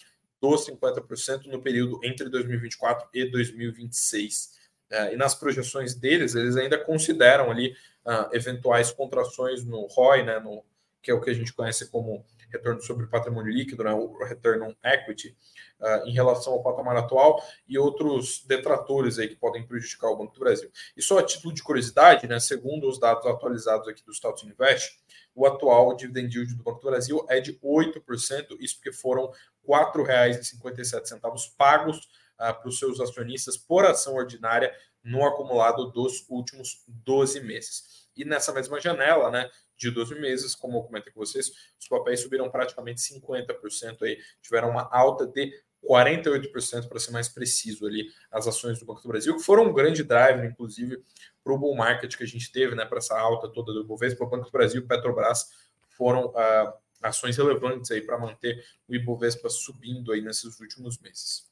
dos 0.45 0.67
50% 0.67 1.47
no 1.47 1.63
período 1.63 1.99
entre 2.05 2.29
2024 2.29 3.09
e 3.15 3.25
2026. 3.31 4.53
É, 4.91 5.15
e 5.15 5.17
nas 5.17 5.35
projeções 5.35 5.95
deles, 5.95 6.35
eles 6.35 6.55
ainda 6.57 6.77
consideram 6.77 7.51
ali 7.51 7.75
uh, 8.05 8.29
eventuais 8.37 8.93
contrações 8.93 9.65
no 9.65 9.87
ROI, 9.87 10.23
né, 10.23 10.39
no, 10.39 10.63
que 11.03 11.11
é 11.11 11.15
o 11.15 11.21
que 11.23 11.31
a 11.31 11.35
gente 11.35 11.51
conhece 11.55 11.91
como 11.91 12.23
retorno 12.55 12.81
sobre 12.81 13.07
patrimônio 13.07 13.53
líquido, 13.53 13.85
né, 13.85 13.93
o 13.93 14.17
return 14.25 14.63
on 14.63 14.75
equity, 14.85 15.37
uh, 15.81 16.07
em 16.07 16.13
relação 16.13 16.53
ao 16.53 16.63
patamar 16.63 16.97
atual 16.97 17.43
e 17.69 17.77
outros 17.79 18.45
detratores 18.47 19.19
aí 19.19 19.29
que 19.29 19.37
podem 19.37 19.67
prejudicar 19.67 20.11
o 20.11 20.17
Banco 20.17 20.35
do 20.35 20.41
Brasil. 20.41 20.71
E 20.97 21.03
só 21.03 21.19
a 21.19 21.23
título 21.23 21.53
de 21.53 21.63
curiosidade, 21.63 22.27
né, 22.27 22.39
segundo 22.39 22.89
os 22.89 22.99
dados 22.99 23.27
atualizados 23.27 23.89
aqui 23.89 24.05
do 24.05 24.13
Status 24.13 24.45
Invest, 24.45 24.99
o 25.35 25.47
atual 25.47 25.97
dividend 25.97 26.33
yield 26.33 26.55
do 26.55 26.63
Banco 26.63 26.81
do 26.81 26.91
Brasil 26.91 27.27
é 27.29 27.41
de 27.41 27.59
8%, 27.59 28.57
isso 28.61 28.77
porque 28.77 28.93
foram 28.93 29.27
R$ 29.27 29.35
4,57 29.69 31.21
pagos 31.57 31.99
uh, 31.99 32.55
para 32.55 32.69
os 32.69 32.79
seus 32.79 33.01
acionistas 33.01 33.57
por 33.57 33.85
ação 33.85 34.15
ordinária 34.15 34.73
no 35.03 35.27
acumulado 35.27 35.91
dos 35.91 36.25
últimos 36.29 36.85
12 36.89 37.41
meses. 37.41 38.09
E 38.17 38.25
nessa 38.25 38.53
mesma 38.53 38.81
janela, 38.81 39.31
né, 39.31 39.51
de 39.77 39.91
12 39.91 40.15
meses, 40.21 40.55
como 40.55 40.79
eu 40.79 40.83
comentei 40.83 41.13
com 41.13 41.21
vocês, 41.21 41.51
os 41.79 41.89
papéis 41.89 42.21
subiram 42.21 42.51
praticamente 42.51 43.01
50% 43.01 44.03
aí, 44.03 44.19
tiveram 44.41 44.71
uma 44.71 44.89
alta 44.91 45.27
de 45.27 45.53
48% 45.85 46.89
para 46.89 46.99
ser 46.99 47.11
mais 47.11 47.29
preciso 47.29 47.87
ali 47.87 48.07
as 48.31 48.47
ações 48.47 48.79
do 48.79 48.87
Banco 48.87 49.03
do 49.03 49.09
Brasil, 49.09 49.37
que 49.37 49.43
foram 49.43 49.65
um 49.65 49.73
grande 49.73 50.03
driver, 50.03 50.45
inclusive, 50.45 51.03
para 51.43 51.53
o 51.53 51.59
bull 51.59 51.77
market 51.77 52.17
que 52.17 52.25
a 52.25 52.27
gente 52.27 52.51
teve, 52.51 52.75
né, 52.75 52.85
para 52.87 52.99
essa 52.99 53.19
alta 53.19 53.49
toda 53.49 53.73
do 53.73 53.83
Ibovespa, 53.83 54.25
o 54.25 54.29
Banco 54.29 54.47
do 54.47 54.51
Brasil 54.51 54.81
e 54.81 54.87
Petrobras 54.87 55.51
foram 55.91 56.29
uh, 56.29 56.73
ações 57.03 57.37
relevantes 57.37 57.91
aí 57.91 58.01
para 58.01 58.19
manter 58.19 58.65
o 58.89 58.95
Ibovespa 58.95 59.49
subindo 59.49 60.13
aí 60.13 60.23
nesses 60.23 60.59
últimos 60.59 60.99
meses. 60.99 61.49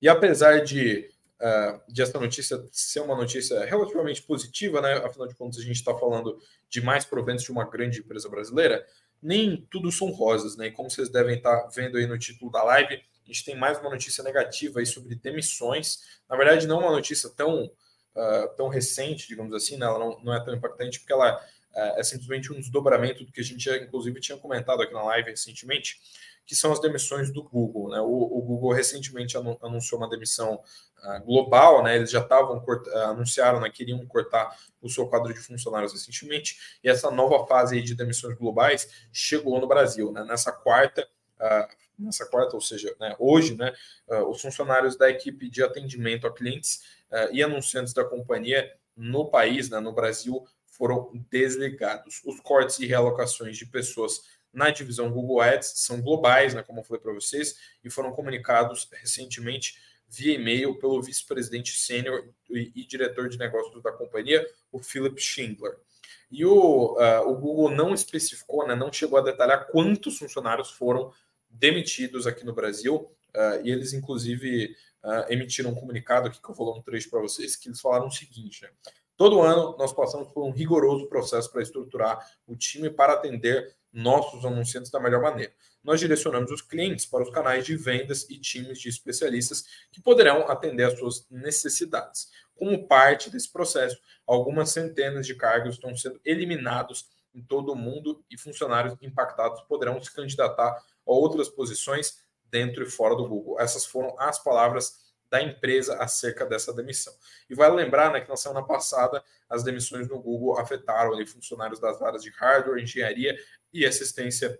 E 0.00 0.08
apesar 0.08 0.62
de, 0.62 1.10
uh, 1.40 1.80
de 1.92 2.02
essa 2.02 2.18
notícia 2.18 2.66
ser 2.70 3.00
uma 3.00 3.16
notícia 3.16 3.64
relativamente 3.64 4.22
positiva, 4.22 4.80
né, 4.80 4.94
afinal 4.98 5.26
de 5.26 5.34
contas 5.34 5.58
a 5.58 5.62
gente 5.62 5.76
está 5.76 5.94
falando 5.96 6.38
de 6.68 6.80
mais 6.80 7.04
proventos 7.04 7.44
de 7.44 7.52
uma 7.52 7.68
grande 7.68 8.00
empresa 8.00 8.28
brasileira, 8.28 8.86
nem 9.22 9.66
tudo 9.70 9.90
são 9.90 10.10
rosas, 10.10 10.56
né? 10.56 10.66
E 10.66 10.70
como 10.70 10.90
vocês 10.90 11.08
devem 11.08 11.36
estar 11.36 11.62
tá 11.62 11.68
vendo 11.74 11.96
aí 11.96 12.06
no 12.06 12.18
título 12.18 12.50
da 12.50 12.62
live, 12.62 12.94
a 12.94 13.26
gente 13.26 13.44
tem 13.44 13.56
mais 13.56 13.78
uma 13.78 13.90
notícia 13.90 14.22
negativa 14.22 14.78
aí 14.78 14.86
sobre 14.86 15.14
demissões. 15.16 16.00
Na 16.28 16.36
verdade, 16.36 16.66
não 16.66 16.80
uma 16.80 16.92
notícia 16.92 17.30
tão 17.30 17.64
uh, 18.16 18.56
tão 18.56 18.68
recente, 18.68 19.28
digamos 19.28 19.54
assim, 19.54 19.76
né? 19.76 19.86
ela 19.86 19.98
não, 19.98 20.20
não 20.22 20.34
é 20.34 20.44
tão 20.44 20.54
impactante, 20.54 20.98
porque 20.98 21.12
ela 21.12 21.36
uh, 21.36 21.98
é 21.98 22.02
simplesmente 22.02 22.52
um 22.52 22.58
desdobramento 22.58 23.24
do 23.24 23.30
que 23.30 23.40
a 23.40 23.44
gente, 23.44 23.68
inclusive, 23.70 24.20
tinha 24.20 24.38
comentado 24.38 24.82
aqui 24.82 24.92
na 24.92 25.04
live 25.04 25.30
recentemente, 25.30 26.00
que 26.46 26.54
são 26.54 26.72
as 26.72 26.80
demissões 26.80 27.32
do 27.32 27.42
Google. 27.42 27.90
Né? 27.90 28.00
O, 28.00 28.06
o 28.06 28.40
Google 28.40 28.72
recentemente 28.72 29.36
anunciou 29.36 30.00
uma 30.00 30.08
demissão 30.08 30.62
uh, 31.02 31.24
global, 31.24 31.82
né? 31.82 31.96
eles 31.96 32.10
já 32.10 32.20
estavam 32.20 32.64
anunciaram 33.06 33.60
né, 33.60 33.68
que 33.68 33.82
iriam 33.82 34.06
cortar 34.06 34.56
o 34.80 34.88
seu 34.88 35.08
quadro 35.08 35.34
de 35.34 35.40
funcionários 35.40 35.92
recentemente, 35.92 36.78
e 36.82 36.88
essa 36.88 37.10
nova 37.10 37.44
fase 37.46 37.82
de 37.82 37.94
demissões 37.94 38.38
globais 38.38 38.88
chegou 39.12 39.60
no 39.60 39.66
Brasil. 39.66 40.12
Né? 40.12 40.24
Nessa 40.24 40.52
quarta, 40.52 41.06
nessa 41.98 42.24
quarta, 42.26 42.54
ou 42.54 42.60
seja, 42.60 42.94
né, 43.00 43.16
hoje, 43.18 43.56
né, 43.56 43.72
os 44.28 44.40
funcionários 44.40 44.96
da 44.96 45.10
equipe 45.10 45.50
de 45.50 45.62
atendimento 45.62 46.26
a 46.26 46.32
clientes 46.32 46.82
uh, 47.10 47.32
e 47.32 47.42
anunciantes 47.42 47.92
da 47.92 48.04
companhia 48.04 48.72
no 48.96 49.28
país, 49.28 49.68
né, 49.68 49.80
no 49.80 49.92
Brasil, 49.92 50.46
foram 50.76 51.10
desligados. 51.30 52.20
Os 52.24 52.38
cortes 52.40 52.78
e 52.78 52.86
realocações 52.86 53.56
de 53.56 53.66
pessoas 53.66 54.22
na 54.56 54.70
divisão 54.70 55.12
Google 55.12 55.42
Ads 55.42 55.74
são 55.76 56.00
globais, 56.00 56.54
né, 56.54 56.62
como 56.62 56.80
eu 56.80 56.84
falei 56.84 57.00
para 57.00 57.12
vocês, 57.12 57.56
e 57.84 57.90
foram 57.90 58.10
comunicados 58.12 58.88
recentemente 58.90 59.78
via 60.08 60.34
e-mail 60.34 60.78
pelo 60.78 61.02
vice-presidente 61.02 61.72
sênior 61.72 62.26
e, 62.48 62.72
e, 62.74 62.86
diretor 62.86 63.28
de 63.28 63.38
negócios 63.38 63.82
da 63.82 63.92
companhia, 63.92 64.48
o 64.72 64.78
Philip 64.78 65.20
Schindler. 65.20 65.76
E 66.30 66.44
o, 66.44 66.94
uh, 66.94 67.28
o 67.28 67.34
Google 67.34 67.70
não 67.70 67.92
especificou, 67.92 68.66
né, 68.66 68.74
não 68.74 68.90
chegou 68.90 69.18
a 69.18 69.22
detalhar 69.22 69.66
quantos 69.66 70.18
funcionários 70.18 70.70
foram 70.70 71.12
demitidos 71.50 72.26
aqui 72.26 72.44
no 72.44 72.54
Brasil, 72.54 73.10
uh, 73.34 73.60
e 73.62 73.70
eles, 73.70 73.92
inclusive, 73.92 74.74
uh, 75.04 75.30
emitiram 75.30 75.70
um 75.70 75.74
comunicado 75.74 76.28
aqui 76.28 76.40
que 76.40 76.48
eu 76.48 76.54
vou 76.54 76.72
ler 76.72 76.78
um 76.78 76.82
trecho 76.82 77.10
para 77.10 77.20
vocês, 77.20 77.56
que 77.56 77.68
eles 77.68 77.80
falaram 77.80 78.06
o 78.06 78.10
seguinte: 78.10 78.62
né? 78.62 78.70
todo 79.16 79.40
ano 79.40 79.76
nós 79.78 79.92
passamos 79.92 80.28
por 80.28 80.44
um 80.44 80.50
rigoroso 80.50 81.06
processo 81.06 81.50
para 81.50 81.62
estruturar 81.62 82.18
o 82.46 82.54
time 82.54 82.90
para 82.90 83.14
atender 83.14 83.74
nossos 83.96 84.44
anunciantes 84.44 84.90
da 84.90 85.00
melhor 85.00 85.22
maneira. 85.22 85.52
Nós 85.82 85.98
direcionamos 85.98 86.50
os 86.50 86.60
clientes 86.60 87.06
para 87.06 87.22
os 87.22 87.30
canais 87.30 87.64
de 87.64 87.74
vendas 87.76 88.28
e 88.28 88.38
times 88.38 88.78
de 88.78 88.90
especialistas 88.90 89.64
que 89.90 90.02
poderão 90.02 90.50
atender 90.50 90.84
às 90.84 90.98
suas 90.98 91.26
necessidades. 91.30 92.28
Como 92.54 92.86
parte 92.86 93.30
desse 93.30 93.50
processo, 93.50 93.98
algumas 94.26 94.70
centenas 94.70 95.26
de 95.26 95.34
cargos 95.34 95.76
estão 95.76 95.96
sendo 95.96 96.20
eliminados 96.24 97.08
em 97.34 97.42
todo 97.42 97.72
o 97.72 97.76
mundo 97.76 98.22
e 98.30 98.36
funcionários 98.36 98.94
impactados 99.00 99.62
poderão 99.62 100.00
se 100.00 100.14
candidatar 100.14 100.72
a 100.72 100.82
outras 101.04 101.48
posições 101.48 102.22
dentro 102.50 102.82
e 102.82 102.90
fora 102.90 103.14
do 103.14 103.26
Google. 103.26 103.58
Essas 103.58 103.86
foram 103.86 104.14
as 104.18 104.38
palavras 104.38 105.06
da 105.30 105.42
empresa 105.42 105.96
acerca 105.96 106.46
dessa 106.46 106.72
demissão. 106.72 107.12
E 107.50 107.54
vale 107.54 107.74
lembrar 107.74 108.12
né, 108.12 108.20
que 108.20 108.28
na 108.28 108.36
semana 108.36 108.64
passada 108.64 109.22
as 109.48 109.62
demissões 109.62 110.08
no 110.08 110.20
Google 110.20 110.58
afetaram 110.58 111.12
ali, 111.12 111.26
funcionários 111.26 111.80
das 111.80 112.00
áreas 112.00 112.22
de 112.22 112.30
hardware, 112.30 112.82
engenharia 112.82 113.36
e 113.72 113.84
assistência 113.84 114.58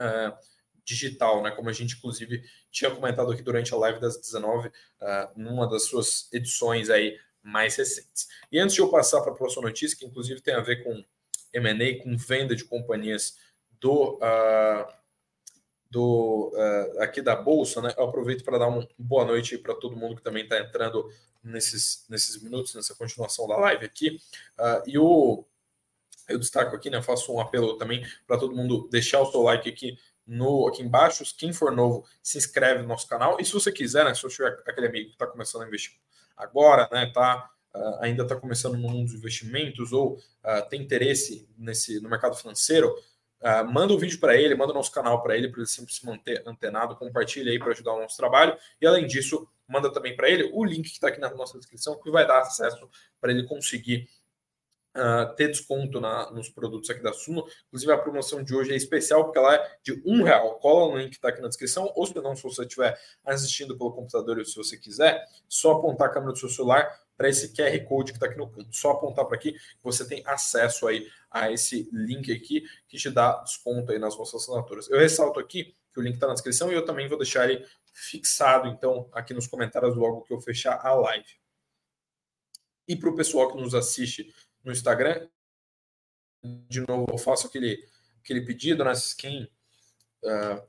uh, 0.00 0.36
digital, 0.84 1.42
né, 1.42 1.50
como 1.50 1.68
a 1.68 1.72
gente 1.72 1.96
inclusive 1.96 2.42
tinha 2.70 2.90
comentado 2.90 3.30
aqui 3.30 3.42
durante 3.42 3.72
a 3.72 3.76
live 3.76 4.00
das 4.00 4.16
19, 4.20 4.68
uh, 4.68 4.72
numa 5.36 5.68
das 5.68 5.84
suas 5.84 6.32
edições 6.32 6.90
aí 6.90 7.18
mais 7.42 7.76
recentes. 7.76 8.28
E 8.50 8.58
antes 8.58 8.74
de 8.74 8.80
eu 8.80 8.90
passar 8.90 9.20
para 9.22 9.32
a 9.32 9.36
próxima 9.36 9.62
notícia, 9.62 9.96
que 9.96 10.04
inclusive 10.04 10.40
tem 10.40 10.54
a 10.54 10.60
ver 10.60 10.82
com 10.82 11.04
M&A, 11.52 12.02
com 12.02 12.16
venda 12.16 12.54
de 12.54 12.64
companhias 12.64 13.36
do 13.80 14.16
uh, 14.16 15.00
do 15.90 16.52
uh, 16.54 17.02
aqui 17.02 17.20
da 17.20 17.34
bolsa, 17.34 17.82
né? 17.82 17.92
Eu 17.96 18.04
aproveito 18.04 18.44
para 18.44 18.58
dar 18.58 18.68
uma 18.68 18.86
boa 18.96 19.24
noite 19.24 19.58
para 19.58 19.74
todo 19.74 19.96
mundo 19.96 20.14
que 20.14 20.22
também 20.22 20.44
está 20.44 20.60
entrando 20.60 21.10
nesses, 21.42 22.06
nesses 22.08 22.40
minutos, 22.40 22.74
nessa 22.74 22.94
continuação 22.94 23.48
da 23.48 23.56
live 23.56 23.84
aqui. 23.84 24.20
Uh, 24.56 24.82
e 24.86 24.98
o 24.98 25.44
eu 26.30 26.38
destaco 26.38 26.74
aqui, 26.74 26.90
né? 26.90 27.02
Faço 27.02 27.32
um 27.32 27.40
apelo 27.40 27.76
também 27.76 28.04
para 28.26 28.38
todo 28.38 28.54
mundo 28.54 28.88
deixar 28.90 29.20
o 29.20 29.30
seu 29.30 29.42
like 29.42 29.68
aqui 29.68 29.96
no 30.26 30.66
aqui 30.68 30.82
embaixo. 30.82 31.24
Quem 31.36 31.52
for 31.52 31.72
novo, 31.72 32.06
se 32.22 32.38
inscreve 32.38 32.82
no 32.82 32.88
nosso 32.88 33.08
canal. 33.08 33.38
E 33.40 33.44
se 33.44 33.52
você 33.52 33.72
quiser, 33.72 34.04
né? 34.04 34.14
Se 34.14 34.22
você 34.22 34.36
tiver 34.36 34.62
aquele 34.66 34.86
amigo 34.86 35.08
que 35.08 35.14
está 35.14 35.26
começando 35.26 35.62
a 35.62 35.66
investir 35.66 35.98
agora, 36.36 36.88
né? 36.92 37.10
Tá 37.12 37.50
Uh, 37.72 38.02
ainda 38.02 38.24
está 38.24 38.34
começando 38.34 38.72
no 38.72 38.80
mundo 38.80 39.04
dos 39.04 39.14
investimentos 39.14 39.92
ou 39.92 40.14
uh, 40.14 40.68
tem 40.68 40.82
interesse 40.82 41.48
nesse 41.56 42.00
no 42.00 42.08
mercado 42.08 42.34
financeiro, 42.34 42.92
Uh, 43.40 43.64
manda 43.72 43.94
o 43.94 43.96
um 43.96 43.98
vídeo 43.98 44.20
para 44.20 44.36
ele, 44.36 44.54
manda 44.54 44.70
o 44.70 44.74
nosso 44.74 44.92
canal 44.92 45.22
para 45.22 45.34
ele, 45.34 45.48
para 45.48 45.60
ele 45.60 45.66
sempre 45.66 45.94
se 45.94 46.04
manter 46.04 46.42
antenado, 46.46 46.94
compartilha 46.94 47.50
aí 47.50 47.58
para 47.58 47.72
ajudar 47.72 47.94
o 47.94 48.00
nosso 48.00 48.14
trabalho. 48.14 48.54
E 48.78 48.86
além 48.86 49.06
disso, 49.06 49.48
manda 49.66 49.90
também 49.90 50.14
para 50.14 50.28
ele 50.28 50.50
o 50.52 50.62
link 50.62 50.82
que 50.82 50.90
está 50.90 51.08
aqui 51.08 51.18
na 51.18 51.30
nossa 51.30 51.56
descrição, 51.56 51.98
que 52.02 52.10
vai 52.10 52.26
dar 52.26 52.40
acesso 52.40 52.86
para 53.18 53.32
ele 53.32 53.44
conseguir 53.46 54.06
uh, 54.96 55.34
ter 55.34 55.48
desconto 55.48 56.00
na, 56.00 56.30
nos 56.30 56.48
produtos 56.48 56.90
aqui 56.90 57.02
da 57.02 57.12
Suno. 57.12 57.44
Inclusive, 57.68 57.92
a 57.92 57.98
promoção 57.98 58.42
de 58.42 58.54
hoje 58.54 58.72
é 58.72 58.76
especial, 58.76 59.24
porque 59.24 59.38
ela 59.38 59.54
é 59.54 59.78
de 59.82 60.02
um 60.04 60.22
real. 60.22 60.58
Cola 60.58 60.92
no 60.92 60.98
link 60.98 61.10
que 61.10 61.16
está 61.16 61.28
aqui 61.28 61.40
na 61.40 61.48
descrição, 61.48 61.92
ou 61.94 62.06
se 62.06 62.14
não, 62.14 62.34
se 62.34 62.42
você 62.42 62.62
estiver 62.62 62.98
assistindo 63.24 63.76
pelo 63.76 63.92
computador 63.92 64.38
ou 64.38 64.44
se 64.44 64.56
você 64.56 64.76
quiser, 64.76 65.24
só 65.48 65.72
apontar 65.72 66.08
a 66.08 66.10
câmera 66.10 66.32
do 66.32 66.38
seu 66.38 66.48
celular 66.48 66.88
para 67.16 67.28
esse 67.28 67.52
QR 67.52 67.78
Code 67.84 68.12
que 68.12 68.16
está 68.16 68.26
aqui 68.26 68.38
no 68.38 68.48
canto. 68.48 68.74
Só 68.74 68.92
apontar 68.92 69.26
para 69.26 69.36
aqui, 69.36 69.54
você 69.82 70.06
tem 70.06 70.22
acesso 70.26 70.86
aí 70.86 71.06
a 71.30 71.50
esse 71.52 71.88
link 71.92 72.32
aqui 72.32 72.64
que 72.88 72.96
te 72.96 73.10
dá 73.10 73.42
desconto 73.42 73.92
aí 73.92 73.98
nas 73.98 74.16
vossas 74.16 74.42
assinaturas. 74.42 74.88
Eu 74.88 74.98
ressalto 74.98 75.38
aqui 75.38 75.74
que 75.92 76.00
o 76.00 76.02
link 76.02 76.14
está 76.14 76.26
na 76.26 76.32
descrição 76.32 76.72
e 76.72 76.74
eu 76.74 76.84
também 76.84 77.08
vou 77.08 77.18
deixar 77.18 77.50
ele 77.50 77.66
fixado, 77.92 78.68
então, 78.68 79.08
aqui 79.12 79.34
nos 79.34 79.46
comentários 79.46 79.96
logo 79.96 80.22
que 80.22 80.32
eu 80.32 80.40
fechar 80.40 80.80
a 80.82 80.94
live. 80.94 81.40
E 82.88 82.96
para 82.96 83.10
o 83.10 83.14
pessoal 83.14 83.52
que 83.52 83.60
nos 83.60 83.74
assiste 83.74 84.32
no 84.64 84.72
Instagram, 84.72 85.28
de 86.42 86.80
novo, 86.80 87.06
eu 87.12 87.18
faço 87.18 87.46
aquele, 87.46 87.86
aquele 88.22 88.42
pedido, 88.42 88.84
né? 88.84 88.92
Quem, 89.18 89.44
uh, 90.24 90.62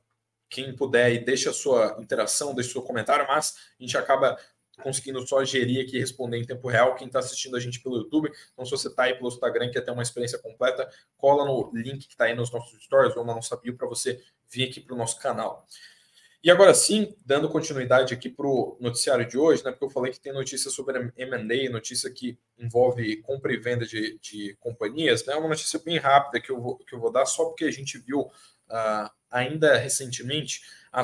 quem 0.50 0.76
puder 0.76 1.14
e 1.14 1.20
deixa 1.20 1.50
a 1.50 1.54
sua 1.54 1.98
interação, 2.00 2.54
deixa 2.54 2.72
o 2.72 2.74
seu 2.74 2.82
comentário, 2.82 3.26
mas 3.28 3.56
a 3.80 3.84
gente 3.84 3.98
acaba 3.98 4.38
conseguindo 4.82 5.26
só 5.28 5.44
gerir 5.44 5.86
aqui 5.86 5.98
responder 5.98 6.38
em 6.38 6.46
tempo 6.46 6.68
real. 6.68 6.96
Quem 6.96 7.08
está 7.08 7.20
assistindo 7.20 7.56
a 7.56 7.60
gente 7.60 7.80
pelo 7.80 7.98
YouTube, 7.98 8.32
então 8.51 8.66
se 8.66 8.72
você 8.72 8.88
está 8.88 9.04
aí 9.04 9.14
pelo 9.14 9.30
Instagram 9.30 9.72
quer 9.72 9.82
ter 9.82 9.92
uma 9.92 10.04
experiência 10.04 10.40
completa, 10.40 10.90
cola 11.18 11.46
no 11.46 11.72
link 11.74 12.08
que 12.08 12.14
está 12.14 12.25
aí 12.25 12.36
nos 12.36 12.51
nossos 12.51 12.84
stories 12.84 13.16
ou 13.16 13.24
na 13.24 13.34
nossa 13.34 13.56
bio 13.56 13.77
para 13.77 13.88
você 13.88 14.22
vir 14.50 14.70
aqui 14.70 14.82
para 14.82 14.96
o 14.96 14.98
nosso 14.98 15.20
canal. 15.20 15.68
E 16.44 16.50
agora 16.50 16.74
sim, 16.74 17.16
dando 17.24 17.48
continuidade 17.48 18.16
aqui 18.16 18.27
para 18.27 18.48
o 18.48 18.75
noticiário 18.80 19.27
de 19.27 19.38
hoje, 19.38 19.64
né, 19.64 19.70
porque 19.70 19.86
eu 19.86 19.90
falei 19.92 20.12
que 20.12 20.20
tem 20.20 20.34
notícia 20.34 20.72
sobre 20.72 21.12
M&A, 21.16 21.70
notícia 21.70 22.10
que 22.10 22.36
envolve 22.58 23.18
compra 23.18 23.54
e 23.54 23.58
venda 23.58 23.86
de, 23.86 24.18
de 24.20 24.58
companhias, 24.60 25.24
né, 25.25 25.36
uma 25.36 25.50
notícia 25.50 25.80
bem 25.86 26.00
rápida 26.00 26.42
que 26.42 26.51
eu 26.51 26.60
vou, 26.60 26.77
que 26.80 26.96
eu 26.96 27.00
vou 27.00 27.12
dar 27.12 27.27
só 27.27 27.46
porque 27.46 27.66
a 27.66 27.72
gente 27.72 28.00
viu 28.00 28.22
uh, 28.22 29.10
ainda 29.30 29.77
recentemente 29.77 30.62
a, 30.92 31.04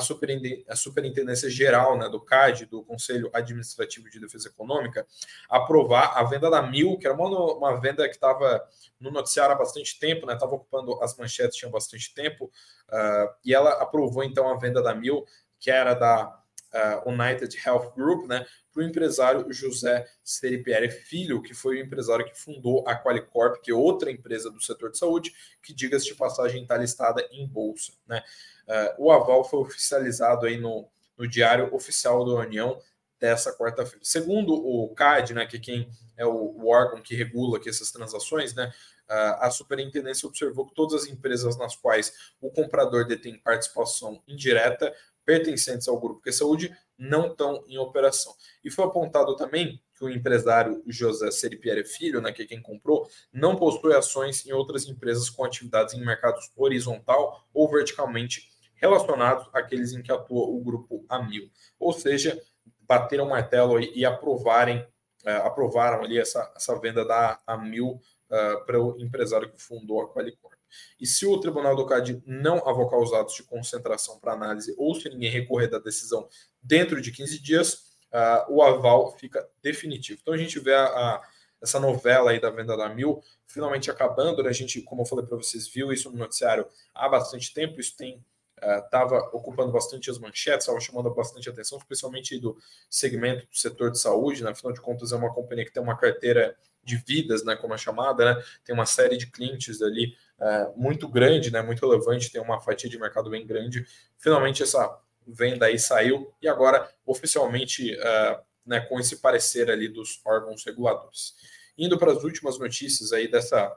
Superintendência 0.76 1.50
Geral 1.50 1.97
né, 1.97 2.10
do 2.10 2.19
CAD, 2.19 2.65
do 2.65 2.84
Conselho 2.84 3.30
Administrativo 3.34 4.10
de 4.10 4.19
Defesa 4.19 4.50
Econômica, 4.50 5.08
aprovar 5.50 6.17
a 6.17 6.23
venda 6.23 6.50
da 6.50 6.62
Mil, 6.62 6.97
que 6.97 7.08
era 7.08 7.15
uma, 7.15 7.54
uma 7.54 7.80
venda 7.80 8.08
que 8.08 8.15
estava 8.15 8.62
no 9.00 9.12
noticiário 9.12 9.56
há 9.56 9.58
bastante 9.58 9.97
tempo, 10.00 10.30
estava 10.30 10.52
né, 10.52 10.58
ocupando 10.58 11.02
as 11.02 11.15
manchetes 11.15 11.58
tinha 11.58 11.71
bastante 11.71 12.13
tempo, 12.13 12.45
uh, 12.89 13.34
e 13.45 13.54
ela 13.54 13.82
aprovou 13.82 14.23
então 14.23 14.50
a 14.50 14.58
venda 14.58 14.82
da 14.82 14.93
Mil, 14.93 15.26
que 15.60 15.71
era 15.71 15.93
da 15.93 16.43
uh, 16.73 17.10
United 17.10 17.58
Health 17.65 17.93
Group, 17.95 18.27
né, 18.27 18.45
para 18.71 18.84
o 18.84 18.86
empresário 18.86 19.51
José 19.51 20.06
Seripieri 20.23 20.91
Filho, 20.91 21.41
que 21.41 21.53
foi 21.53 21.77
o 21.77 21.84
empresário 21.84 22.25
que 22.25 22.38
fundou 22.38 22.88
a 22.88 22.95
Qualicorp, 22.95 23.62
que 23.62 23.71
é 23.71 23.73
outra 23.73 24.12
empresa 24.12 24.51
do 24.51 24.62
setor 24.62 24.91
de 24.91 24.97
saúde, 24.97 25.34
que, 25.62 25.73
diga-se 25.73 26.06
de 26.06 26.15
passagem, 26.15 26.62
está 26.62 26.77
listada 26.77 27.27
em 27.32 27.47
bolsa. 27.47 27.93
Né? 28.08 28.21
Uh, 28.67 29.06
o 29.06 29.12
aval 29.12 29.43
foi 29.43 29.60
oficializado 29.60 30.45
aí 30.45 30.58
no, 30.58 30.88
no 31.17 31.27
Diário 31.27 31.73
Oficial 31.73 32.23
da 32.25 32.34
União 32.34 32.80
dessa 33.19 33.56
quarta-feira. 33.58 33.99
Segundo 34.03 34.53
o 34.53 34.93
CAD, 34.93 35.34
né, 35.34 35.45
que 35.45 35.58
é 35.58 35.60
quem 35.60 35.89
é 36.15 36.25
o, 36.25 36.67
órgão 36.67 37.01
que 37.01 37.15
regula 37.15 37.58
aqui 37.58 37.69
essas 37.69 37.91
transações, 37.91 38.53
né, 38.53 38.71
a 39.08 39.49
superintendência 39.49 40.27
observou 40.27 40.67
que 40.67 40.75
todas 40.75 41.03
as 41.03 41.10
empresas 41.10 41.58
nas 41.58 41.75
quais 41.75 42.34
o 42.41 42.51
comprador 42.51 43.08
detém 43.08 43.39
participação 43.39 44.21
indireta 44.27 44.93
pertencentes 45.27 45.89
ao 45.89 45.99
grupo 45.99 46.21
que 46.21 46.31
saúde 46.31 46.73
não 46.97 47.27
estão 47.27 47.61
em 47.67 47.77
operação. 47.77 48.33
E 48.63 48.71
foi 48.71 48.85
apontado 48.85 49.35
também 49.35 49.83
que 49.93 50.05
o 50.05 50.09
empresário 50.09 50.81
José 50.87 51.29
Seripiere 51.31 51.83
Filho, 51.83 52.21
né, 52.21 52.31
que 52.31 52.43
é 52.43 52.45
quem 52.45 52.61
comprou, 52.61 53.09
não 53.31 53.57
possui 53.57 53.93
ações 53.93 54.45
em 54.45 54.53
outras 54.53 54.87
empresas 54.87 55.29
com 55.29 55.43
atividades 55.43 55.93
em 55.93 55.99
mercados 55.99 56.49
horizontal 56.55 57.45
ou 57.53 57.69
verticalmente 57.69 58.49
relacionados 58.75 59.49
àqueles 59.51 59.91
em 59.91 60.01
que 60.01 60.13
atua 60.13 60.47
o 60.47 60.63
grupo 60.63 61.05
Amil. 61.09 61.51
Ou 61.77 61.91
seja, 61.91 62.39
bateram 62.83 63.25
o 63.25 63.29
martelo 63.29 63.81
e 63.81 64.05
aprovarem, 64.05 64.79
uh, 65.25 65.43
aprovaram 65.43 66.03
ali 66.03 66.17
essa, 66.17 66.53
essa 66.55 66.79
venda 66.79 67.03
da 67.03 67.37
Amil 67.45 67.99
uh, 68.29 68.65
para 68.65 68.81
o 68.81 68.97
empresário 68.97 69.51
que 69.51 69.61
fundou 69.61 70.01
a 70.01 70.13
Qualicorp. 70.13 70.57
E 70.99 71.06
se 71.06 71.25
o 71.25 71.39
Tribunal 71.39 71.75
do 71.75 71.86
CAD 71.86 72.21
não 72.25 72.67
avocar 72.67 72.99
os 72.99 73.13
atos 73.13 73.36
de 73.36 73.43
concentração 73.43 74.19
para 74.19 74.34
análise 74.34 74.73
ou 74.77 74.95
se 74.95 75.10
ninguém 75.10 75.30
recorrer 75.30 75.67
da 75.67 75.80
decisão 75.80 76.27
dentro 76.62 77.01
de 77.01 77.12
15 77.12 77.39
dias, 77.39 77.73
uh, 78.12 78.51
o 78.51 78.62
aval 78.62 79.17
fica 79.17 79.47
definitivo. 79.62 80.19
Então 80.21 80.34
a 80.34 80.38
gente 80.38 80.60
vê 80.60 80.73
a, 80.73 80.86
a, 80.86 81.21
essa 81.62 81.80
novela 81.80 82.32
aí 82.32 82.39
da 82.39 82.49
venda 82.49 82.75
da 82.75 82.89
Mil 82.89 83.21
finalmente 83.45 83.89
acabando. 83.89 84.43
Né? 84.43 84.49
A 84.49 84.53
gente, 84.53 84.82
como 84.82 85.01
eu 85.01 85.06
falei 85.06 85.25
para 85.25 85.38
vocês, 85.38 85.67
viu 85.67 85.91
isso 85.91 86.12
no 86.12 86.17
noticiário 86.17 86.67
há 86.93 87.08
bastante 87.08 87.53
tempo. 87.53 87.80
Isso 87.80 87.95
tem 87.95 88.23
estava 88.60 89.19
uh, 89.19 89.38
ocupando 89.38 89.71
bastante 89.71 90.10
as 90.10 90.17
manchetes, 90.17 90.65
estava 90.65 90.80
chamando 90.80 91.13
bastante 91.13 91.47
atenção, 91.47 91.77
especialmente 91.77 92.39
do 92.39 92.58
segmento 92.89 93.45
do 93.45 93.56
setor 93.56 93.91
de 93.91 93.99
saúde, 93.99 94.43
né? 94.43 94.49
afinal 94.49 94.73
de 94.73 94.82
contas 94.82 95.12
é 95.12 95.15
uma 95.15 95.32
companhia 95.32 95.63
que 95.63 95.71
tem 95.71 95.84
uma 95.84 95.95
carteira 95.95 96.58
de 96.84 96.95
vidas, 96.95 97.43
né, 97.43 97.56
como 97.56 97.73
é 97.73 97.77
chamada, 97.77 98.34
né? 98.34 98.43
tem 98.63 98.73
uma 98.73 98.86
série 98.86 99.17
de 99.17 99.27
clientes 99.27 99.82
ali 99.82 100.15
uh, 100.39 100.80
muito 100.80 101.08
grande, 101.08 101.52
né, 101.52 101.62
muito 101.62 101.86
relevante, 101.86 102.32
tem 102.32 102.41
uma 102.41 102.60
fatia 102.60 102.89
de 102.89 103.00
mercado 103.00 103.30
bem 103.30 103.45
grande. 103.45 103.86
Finalmente 104.17 104.63
essa 104.63 105.00
venda 105.26 105.65
aí 105.65 105.78
saiu 105.78 106.34
e 106.41 106.47
agora 106.47 106.89
oficialmente 107.06 107.93
uh, 107.95 108.39
né, 108.65 108.80
com 108.82 109.00
esse 109.00 109.17
parecer 109.17 109.69
ali 109.69 109.88
dos 109.88 110.21
órgãos 110.26 110.63
reguladores. 110.65 111.36
Indo 111.78 111.97
para 111.97 112.12
as 112.12 112.23
últimas 112.23 112.58
notícias 112.58 113.13
aí 113.13 113.30
dessa 113.30 113.76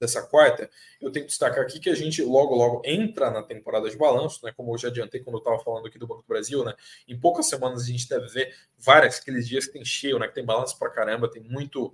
dessa 0.00 0.22
quarta, 0.22 0.70
eu 1.00 1.10
tenho 1.10 1.24
que 1.24 1.30
destacar 1.30 1.62
aqui 1.62 1.80
que 1.80 1.90
a 1.90 1.94
gente 1.94 2.22
logo, 2.22 2.54
logo 2.54 2.82
entra 2.84 3.30
na 3.30 3.42
temporada 3.42 3.88
de 3.90 3.96
balanço, 3.96 4.44
né? 4.44 4.52
Como 4.56 4.72
eu 4.72 4.78
já 4.78 4.88
adiantei 4.88 5.20
quando 5.20 5.36
eu 5.36 5.40
estava 5.40 5.58
falando 5.58 5.86
aqui 5.86 5.98
do 5.98 6.06
Banco 6.06 6.22
do 6.22 6.28
Brasil, 6.28 6.64
né? 6.64 6.74
Em 7.06 7.18
poucas 7.18 7.46
semanas 7.46 7.82
a 7.82 7.86
gente 7.86 8.08
deve 8.08 8.26
ver 8.28 8.54
várias 8.78 9.18
aqueles 9.18 9.48
dias 9.48 9.66
que 9.66 9.72
tem 9.72 9.84
cheio, 9.84 10.18
né? 10.18 10.28
Que 10.28 10.34
tem 10.34 10.44
balanço 10.44 10.78
para 10.78 10.90
caramba, 10.90 11.30
tem 11.30 11.42
muito, 11.42 11.86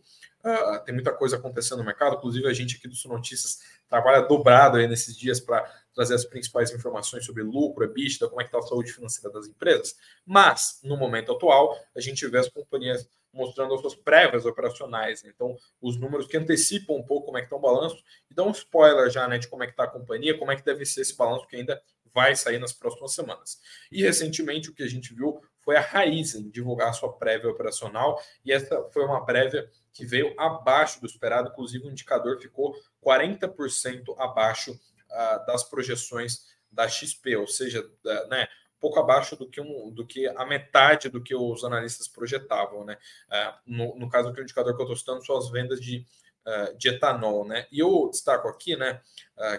uh, 0.45 0.85
tem 0.85 0.95
muita 0.95 1.13
coisa 1.13 1.37
acontecendo 1.37 1.79
no 1.79 1.85
mercado. 1.85 2.17
Inclusive, 2.17 2.47
a 2.47 2.53
gente 2.53 2.77
aqui 2.77 2.89
do 2.89 2.95
Sul 2.95 3.13
Notícias 3.13 3.61
trabalha 3.89 4.23
dobrado 4.23 4.77
aí 4.77 4.87
nesses 4.87 5.17
dias 5.17 5.41
para 5.41 5.65
trazer 5.95 6.15
as 6.15 6.25
principais 6.25 6.71
informações 6.73 7.25
sobre 7.25 7.43
lucro, 7.43 7.85
EBITDA, 7.85 8.29
como 8.29 8.41
é 8.41 8.45
que 8.45 8.49
está 8.49 8.59
a 8.59 8.63
saúde 8.63 8.93
financeira 8.93 9.31
das 9.31 9.47
empresas. 9.47 9.97
Mas, 10.27 10.81
no 10.83 10.97
momento 10.97 11.33
atual, 11.33 11.79
a 11.97 12.01
gente 12.01 12.27
vê 12.27 12.39
as 12.39 12.49
companhias 12.49 13.09
mostrando 13.35 13.75
as 13.75 13.81
suas 13.81 13.95
prévias 13.95 14.47
operacionais. 14.47 15.23
Né? 15.23 15.33
Então, 15.35 15.57
os 15.81 15.99
números 15.99 16.27
que 16.27 16.37
antecipam 16.37 16.95
um 16.95 17.03
pouco 17.03 17.27
como 17.27 17.39
é 17.39 17.41
que 17.41 17.47
está 17.47 17.57
o 17.57 17.61
balanço 17.61 18.03
e 18.31 18.35
dão 18.35 18.49
um 18.49 18.53
spoiler 18.53 19.11
já 19.11 19.29
né, 19.29 19.39
de 19.39 19.49
como 19.49 19.63
é 19.63 19.67
que 19.67 19.73
está 19.73 19.85
a 19.85 19.89
companhia, 19.89 20.39
como 20.39 20.51
é 20.51 20.57
que 20.57 20.65
deve 20.65 20.87
ser 20.87 21.03
esse 21.03 21.17
balanço 21.17 21.47
que 21.47 21.57
ainda 21.57 21.83
vai 22.15 22.37
sair 22.37 22.59
nas 22.59 22.73
próximas 22.73 23.13
semanas. 23.13 23.61
E 23.91 24.03
recentemente 24.03 24.71
o 24.71 24.75
que 24.75 24.85
a 24.85 24.89
gente 24.89 25.13
viu 25.13 25.43
foi 25.59 25.77
a 25.77 25.81
Raizen 25.81 26.49
divulgar 26.49 26.91
a 26.91 26.93
sua 26.93 27.13
prévia 27.13 27.51
operacional 27.51 28.23
e 28.45 28.53
essa 28.53 28.85
foi 28.93 29.05
uma 29.05 29.25
prévia 29.25 29.69
que 29.93 30.07
veio 30.07 30.33
abaixo 30.39 31.01
do 31.01 31.07
esperado, 31.07 31.51
inclusive 31.51 31.87
o 31.87 31.91
indicador 31.91 32.41
ficou 32.41 32.75
40% 33.05 34.15
abaixo 34.19 34.73
uh, 34.73 35.47
das 35.47 35.65
projeções 35.65 36.55
da 36.71 36.89
XP, 36.89 37.37
ou 37.37 37.47
seja, 37.47 37.81
uh, 37.81 38.29
né, 38.29 38.47
pouco 38.85 39.01
abaixo 39.01 39.35
do 39.35 39.49
que, 39.49 39.63
um, 39.63 39.91
do 39.91 40.07
que 40.07 40.29
a 40.29 40.45
metade 40.45 41.09
do 41.09 41.23
que 41.23 41.35
os 41.35 41.65
analistas 41.65 42.07
projetavam. 42.07 42.85
Né? 42.85 42.99
Uh, 43.31 43.55
no, 43.67 43.99
no 44.01 44.09
caso 44.11 44.31
do 44.31 44.43
indicador 44.43 44.77
que 44.77 44.83
eu 44.83 44.85
estou 44.85 44.97
citando 44.97 45.25
são 45.25 45.39
as 45.39 45.51
vendas 45.51 45.81
de, 45.81 46.05
de 46.77 46.89
etanol. 46.91 47.47
Né? 47.47 47.67
E 47.73 47.79
eu 47.79 48.11
destaco 48.11 48.47
aqui 48.47 48.77
né, 48.77 49.01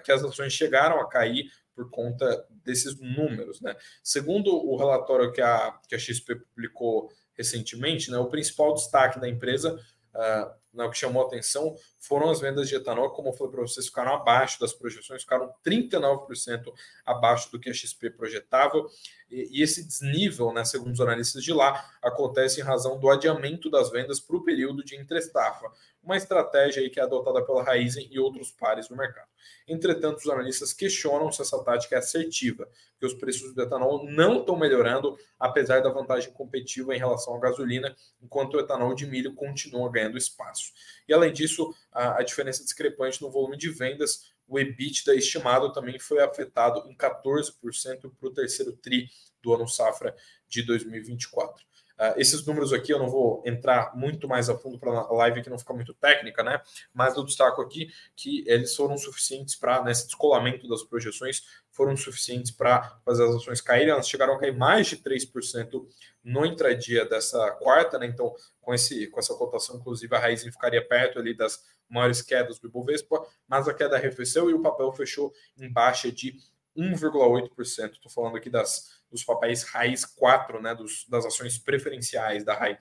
que 0.04 0.12
as 0.12 0.24
ações 0.24 0.54
chegaram 0.54 1.00
a 1.00 1.10
cair 1.10 1.50
por 1.74 1.90
conta 1.90 2.46
desses 2.64 3.00
números. 3.00 3.60
Né? 3.62 3.76
Segundo 4.04 4.56
o 4.56 4.78
relatório 4.78 5.32
que 5.32 5.42
a, 5.42 5.76
que 5.88 5.96
a 5.96 6.00
XP 6.00 6.36
publicou 6.36 7.12
recentemente, 7.34 8.12
né, 8.12 8.18
o 8.18 8.30
principal 8.30 8.74
destaque 8.74 9.20
da 9.20 9.28
empresa 9.28 9.76
uh, 10.14 10.52
o 10.84 10.90
que 10.90 10.98
chamou 10.98 11.26
atenção 11.26 11.76
foram 12.00 12.30
as 12.30 12.40
vendas 12.40 12.68
de 12.68 12.76
etanol, 12.76 13.12
como 13.12 13.30
eu 13.30 13.34
falei 13.34 13.52
para 13.52 13.62
vocês, 13.62 13.88
ficaram 13.88 14.14
abaixo 14.14 14.60
das 14.60 14.74
projeções, 14.74 15.22
ficaram 15.22 15.52
39% 15.66 16.74
abaixo 17.06 17.52
do 17.52 17.60
que 17.60 17.70
a 17.70 17.74
XP 17.74 18.10
projetava. 18.12 18.86
E, 19.30 19.62
esse 19.62 19.86
desnível, 19.86 20.52
né, 20.54 20.64
segundo 20.64 20.94
os 20.94 21.02
analistas 21.02 21.44
de 21.44 21.54
lá, 21.54 21.84
acontece 22.02 22.60
em 22.60 22.64
razão 22.64 23.00
do 23.00 23.10
adiamento 23.10 23.70
das 23.70 23.90
vendas 23.90 24.20
para 24.20 24.36
o 24.36 24.44
período 24.44 24.84
de 24.84 24.96
entre-estafa, 24.96 25.72
uma 26.06 26.16
estratégia 26.16 26.82
aí 26.82 26.90
que 26.90 27.00
é 27.00 27.04
adotada 27.04 27.44
pela 27.44 27.64
Raizen 27.64 28.08
e 28.12 28.20
outros 28.20 28.52
pares 28.52 28.88
no 28.90 28.96
mercado. 28.96 29.28
Entretanto, 29.68 30.20
os 30.20 30.30
analistas 30.30 30.72
questionam 30.72 31.32
se 31.32 31.42
essa 31.42 31.62
tática 31.64 31.96
é 31.96 31.98
assertiva, 31.98 32.70
que 33.00 33.06
os 33.06 33.16
preços 33.16 33.54
do 33.54 33.62
etanol 33.62 34.06
não 34.06 34.40
estão 34.40 34.56
melhorando, 34.56 35.18
apesar 35.40 35.82
da 35.82 35.90
vantagem 35.90 36.32
competitiva 36.32 36.96
em 36.96 37.00
relação 37.00 37.36
à 37.36 37.40
gasolina, 37.40 37.96
enquanto 38.22 38.54
o 38.54 38.60
etanol 38.60 38.94
de 38.94 39.08
milho 39.08 39.34
continua 39.34 39.92
ganhando 39.92 40.18
espaço. 40.18 40.72
E 41.08 41.14
além 41.14 41.34
disso, 41.34 41.74
a, 41.92 42.20
a 42.20 42.24
diferença 42.24 42.64
discrepante 42.64 43.22
no 43.22 43.32
volume 43.32 43.58
de 43.58 43.70
vendas, 43.72 44.32
o 44.48 44.60
EBITDA 44.60 45.16
estimado 45.16 45.74
também 45.74 45.98
foi 45.98 46.22
afetado 46.22 46.88
em 46.88 46.96
14% 46.96 48.12
para 48.20 48.30
o 48.30 48.32
terceiro 48.32 48.74
TRI 48.74 49.10
do 49.42 49.54
ano 49.54 49.68
safra 49.68 50.16
de 50.48 50.62
2024. 50.64 51.66
Uh, 51.98 52.20
esses 52.20 52.46
números 52.46 52.74
aqui 52.74 52.92
eu 52.92 53.00
não 53.00 53.08
vou 53.08 53.42
entrar 53.46 53.96
muito 53.96 54.28
mais 54.28 54.50
a 54.50 54.58
fundo 54.58 54.78
para 54.78 54.92
a 54.92 55.14
live 55.14 55.42
que 55.42 55.50
não 55.50 55.58
fica 55.58 55.74
muito 55.74 55.94
técnica, 55.94 56.44
né? 56.44 56.62
Mas 56.94 57.16
eu 57.16 57.24
destaco 57.24 57.62
aqui 57.62 57.90
que 58.16 58.44
eles 58.48 58.76
foram 58.76 58.98
suficientes 58.98 59.56
para, 59.56 59.82
nesse 59.84 60.06
descolamento 60.06 60.68
das 60.68 60.84
projeções, 60.84 61.44
foram 61.72 61.96
suficientes 61.96 62.52
para 62.52 63.00
fazer 63.06 63.24
as 63.24 63.36
ações 63.36 63.62
caírem. 63.62 63.92
Elas 63.92 64.10
chegaram 64.10 64.34
a 64.34 64.40
cair 64.40 64.56
mais 64.56 64.88
de 64.88 64.98
3% 64.98 65.86
no 66.24 66.46
intradia 66.46 67.06
dessa 67.06 67.52
quarta, 67.52 67.98
né? 67.98 68.08
Então, 68.08 68.34
com, 68.60 68.74
esse, 68.74 69.08
com 69.08 69.20
essa 69.20 69.34
cotação, 69.36 69.78
inclusive, 69.78 70.14
a 70.16 70.20
Raizen 70.20 70.52
ficaria 70.52 70.86
perto 70.86 71.20
ali 71.20 71.34
das 71.34 71.64
maiores 71.88 72.22
quedas 72.22 72.60
do 72.60 72.68
Ibovespa, 72.68 73.26
mas 73.48 73.68
a 73.68 73.74
queda 73.74 73.96
arrefeceu 73.96 74.50
e 74.50 74.54
o 74.54 74.62
papel 74.62 74.92
fechou 74.92 75.34
em 75.58 75.72
baixa 75.72 76.12
de 76.12 76.36
1,8%. 76.76 77.94
Estou 77.94 78.12
falando 78.12 78.36
aqui 78.36 78.50
das 78.50 79.02
dos 79.16 79.24
papéis 79.24 79.64
raiz 79.64 80.04
4, 80.04 80.62
né, 80.62 80.76
dos, 80.76 81.06
das 81.08 81.26
ações 81.26 81.58
preferenciais 81.58 82.44
da 82.44 82.54
raiz. 82.54 82.78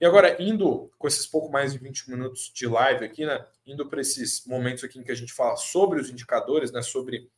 E 0.00 0.04
agora, 0.04 0.36
indo 0.42 0.90
com 0.98 1.06
esses 1.06 1.26
pouco 1.26 1.50
mais 1.50 1.72
de 1.72 1.78
20 1.78 2.10
minutos 2.10 2.52
de 2.52 2.66
live 2.66 3.04
aqui, 3.04 3.24
né, 3.24 3.46
indo 3.64 3.86
para 3.86 4.00
esses 4.00 4.44
momentos 4.44 4.82
aqui 4.84 4.98
em 4.98 5.04
que 5.04 5.12
a 5.12 5.16
gente 5.16 5.32
fala 5.32 5.56
sobre 5.56 6.00
os 6.00 6.10
indicadores, 6.10 6.72
né, 6.72 6.82
sobre, 6.82 7.30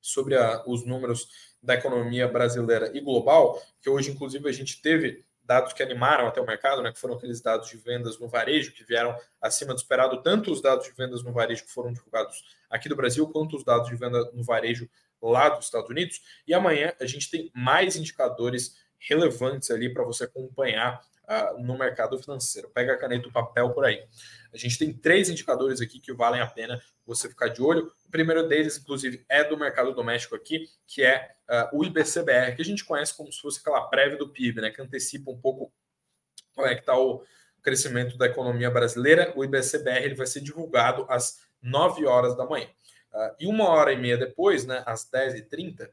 sobre 0.00 0.34
a, 0.36 0.64
os 0.66 0.84
números 0.84 1.28
da 1.62 1.74
economia 1.74 2.26
brasileira 2.26 2.90
e 2.96 3.00
global, 3.00 3.62
que 3.80 3.90
hoje, 3.90 4.10
inclusive, 4.10 4.48
a 4.48 4.52
gente 4.52 4.80
teve 4.80 5.24
dados 5.44 5.72
que 5.72 5.82
animaram 5.82 6.26
até 6.26 6.40
o 6.40 6.46
mercado, 6.46 6.82
né, 6.82 6.90
que 6.90 6.98
foram 6.98 7.14
aqueles 7.14 7.40
dados 7.40 7.68
de 7.68 7.76
vendas 7.76 8.18
no 8.18 8.28
varejo, 8.28 8.72
que 8.72 8.82
vieram 8.82 9.16
acima 9.40 9.72
do 9.72 9.78
esperado, 9.78 10.22
tanto 10.22 10.50
os 10.50 10.60
dados 10.60 10.86
de 10.86 10.92
vendas 10.92 11.22
no 11.22 11.32
varejo 11.32 11.64
que 11.64 11.70
foram 11.70 11.92
divulgados 11.92 12.42
aqui 12.68 12.88
do 12.88 12.96
Brasil, 12.96 13.28
quanto 13.28 13.56
os 13.56 13.62
dados 13.62 13.88
de 13.88 13.94
venda 13.94 14.28
no 14.32 14.42
varejo 14.42 14.88
lá 15.20 15.48
dos 15.48 15.66
Estados 15.66 15.90
Unidos. 15.90 16.20
E 16.46 16.54
amanhã 16.54 16.92
a 17.00 17.06
gente 17.06 17.30
tem 17.30 17.50
mais 17.54 17.96
indicadores 17.96 18.76
relevantes 18.98 19.70
ali 19.70 19.92
para 19.92 20.04
você 20.04 20.24
acompanhar 20.24 21.00
uh, 21.26 21.62
no 21.62 21.76
mercado 21.76 22.18
financeiro. 22.18 22.70
Pega 22.70 22.94
a 22.94 22.98
caneta 22.98 23.26
e 23.26 23.28
o 23.28 23.32
papel 23.32 23.70
por 23.70 23.84
aí. 23.84 24.04
A 24.52 24.56
gente 24.56 24.78
tem 24.78 24.92
três 24.92 25.28
indicadores 25.28 25.80
aqui 25.80 26.00
que 26.00 26.12
valem 26.12 26.40
a 26.40 26.46
pena 26.46 26.80
você 27.06 27.28
ficar 27.28 27.48
de 27.48 27.62
olho. 27.62 27.92
O 28.06 28.10
primeiro 28.10 28.48
deles, 28.48 28.78
inclusive, 28.78 29.24
é 29.28 29.44
do 29.44 29.56
mercado 29.56 29.94
doméstico 29.94 30.34
aqui, 30.34 30.68
que 30.86 31.02
é 31.02 31.36
uh, 31.48 31.78
o 31.78 31.84
IBCBR, 31.84 32.56
que 32.56 32.62
a 32.62 32.64
gente 32.64 32.84
conhece 32.84 33.16
como 33.16 33.32
se 33.32 33.40
fosse 33.40 33.60
aquela 33.60 33.82
prévia 33.82 34.18
do 34.18 34.28
PIB, 34.28 34.60
né, 34.60 34.70
que 34.70 34.82
antecipa 34.82 35.30
um 35.30 35.38
pouco 35.38 35.72
como 36.54 36.66
é 36.66 36.74
que 36.74 36.80
está 36.80 36.98
o 36.98 37.22
crescimento 37.62 38.16
da 38.16 38.26
economia 38.26 38.70
brasileira. 38.70 39.32
O 39.36 39.44
IBCBR 39.44 40.04
ele 40.04 40.14
vai 40.14 40.26
ser 40.26 40.40
divulgado 40.40 41.06
às 41.08 41.40
9 41.62 42.06
horas 42.06 42.36
da 42.36 42.46
manhã. 42.46 42.68
Uh, 43.16 43.34
e 43.40 43.46
uma 43.46 43.66
hora 43.70 43.94
e 43.94 43.96
meia 43.96 44.18
depois, 44.18 44.66
né, 44.66 44.82
às 44.84 45.10
10h30, 45.10 45.90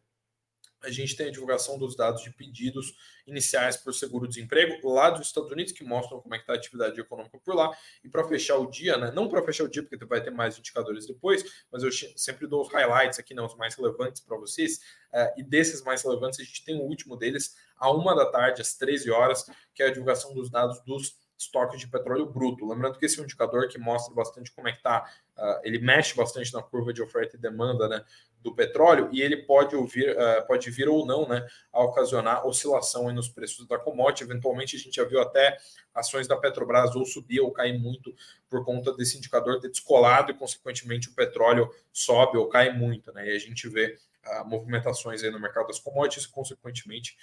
a 0.83 0.91
gente 0.91 1.15
tem 1.15 1.27
a 1.27 1.31
divulgação 1.31 1.79
dos 1.79 1.95
dados 1.95 2.21
de 2.21 2.29
pedidos 2.29 2.93
iniciais 3.25 3.77
por 3.77 3.93
seguro-desemprego 3.93 4.85
lá 4.89 5.09
dos 5.09 5.27
Estados 5.27 5.49
Unidos, 5.49 5.71
que 5.71 5.85
mostram 5.85 6.19
como 6.19 6.35
é 6.35 6.37
que 6.37 6.43
está 6.43 6.51
a 6.51 6.57
atividade 6.57 6.99
econômica 6.99 7.39
por 7.39 7.55
lá. 7.55 7.71
E 8.03 8.09
para 8.09 8.27
fechar 8.27 8.57
o 8.57 8.69
dia, 8.69 8.97
né, 8.97 9.09
não 9.15 9.29
para 9.29 9.41
fechar 9.41 9.63
o 9.63 9.69
dia, 9.69 9.81
porque 9.81 10.03
vai 10.03 10.21
ter 10.21 10.31
mais 10.31 10.59
indicadores 10.59 11.07
depois, 11.07 11.65
mas 11.71 11.83
eu 11.83 11.89
sempre 12.17 12.45
dou 12.45 12.61
os 12.61 12.73
highlights 12.73 13.17
aqui, 13.17 13.33
né, 13.33 13.41
os 13.41 13.55
mais 13.55 13.73
relevantes 13.75 14.21
para 14.21 14.35
vocês. 14.35 14.79
Uh, 15.13 15.39
e 15.39 15.43
desses 15.43 15.81
mais 15.81 16.03
relevantes, 16.03 16.41
a 16.41 16.43
gente 16.43 16.65
tem 16.65 16.75
o 16.75 16.83
último 16.83 17.15
deles, 17.15 17.55
a 17.77 17.89
uma 17.89 18.13
da 18.13 18.25
tarde, 18.25 18.61
às 18.61 18.75
13 18.75 19.09
horas, 19.09 19.49
que 19.73 19.81
é 19.81 19.87
a 19.87 19.89
divulgação 19.89 20.33
dos 20.33 20.49
dados 20.49 20.81
dos 20.81 21.15
estoques 21.43 21.79
de 21.79 21.87
petróleo 21.87 22.25
bruto. 22.25 22.67
Lembrando 22.67 22.97
que 22.97 23.05
esse 23.05 23.19
é 23.19 23.21
um 23.21 23.25
indicador 23.25 23.67
que 23.67 23.77
mostra 23.77 24.13
bastante 24.13 24.51
como 24.51 24.67
é 24.67 24.71
que 24.71 24.77
está, 24.77 25.09
uh, 25.37 25.59
ele 25.63 25.79
mexe 25.79 26.15
bastante 26.15 26.53
na 26.53 26.61
curva 26.61 26.91
de 26.91 27.01
oferta 27.01 27.35
e 27.35 27.39
demanda 27.39 27.87
né, 27.87 28.03
do 28.41 28.53
petróleo 28.53 29.09
e 29.11 29.21
ele 29.21 29.37
pode, 29.37 29.75
ouvir, 29.75 30.11
uh, 30.11 30.45
pode 30.45 30.69
vir 30.69 30.89
ou 30.89 31.05
não 31.05 31.27
né, 31.27 31.47
a 31.71 31.83
ocasionar 31.83 32.45
oscilação 32.45 33.11
nos 33.13 33.29
preços 33.29 33.65
da 33.67 33.77
commodity. 33.77 34.23
Eventualmente, 34.23 34.75
a 34.75 34.79
gente 34.79 34.95
já 34.95 35.05
viu 35.05 35.21
até 35.21 35.57
ações 35.93 36.27
da 36.27 36.35
Petrobras 36.35 36.95
ou 36.95 37.05
subir 37.05 37.39
ou 37.39 37.51
cair 37.51 37.79
muito 37.79 38.13
por 38.49 38.65
conta 38.65 38.93
desse 38.93 39.17
indicador 39.17 39.59
ter 39.59 39.69
descolado 39.69 40.31
e, 40.31 40.33
consequentemente, 40.33 41.09
o 41.09 41.13
petróleo 41.13 41.69
sobe 41.91 42.37
ou 42.37 42.47
cai 42.47 42.71
muito. 42.71 43.13
Né, 43.13 43.29
e 43.29 43.35
a 43.35 43.39
gente 43.39 43.67
vê 43.69 43.97
uh, 44.25 44.45
movimentações 44.45 45.23
aí 45.23 45.31
no 45.31 45.39
mercado 45.39 45.67
das 45.67 45.79
commodities 45.79 46.25
e, 46.25 46.29
consequentemente, 46.29 47.17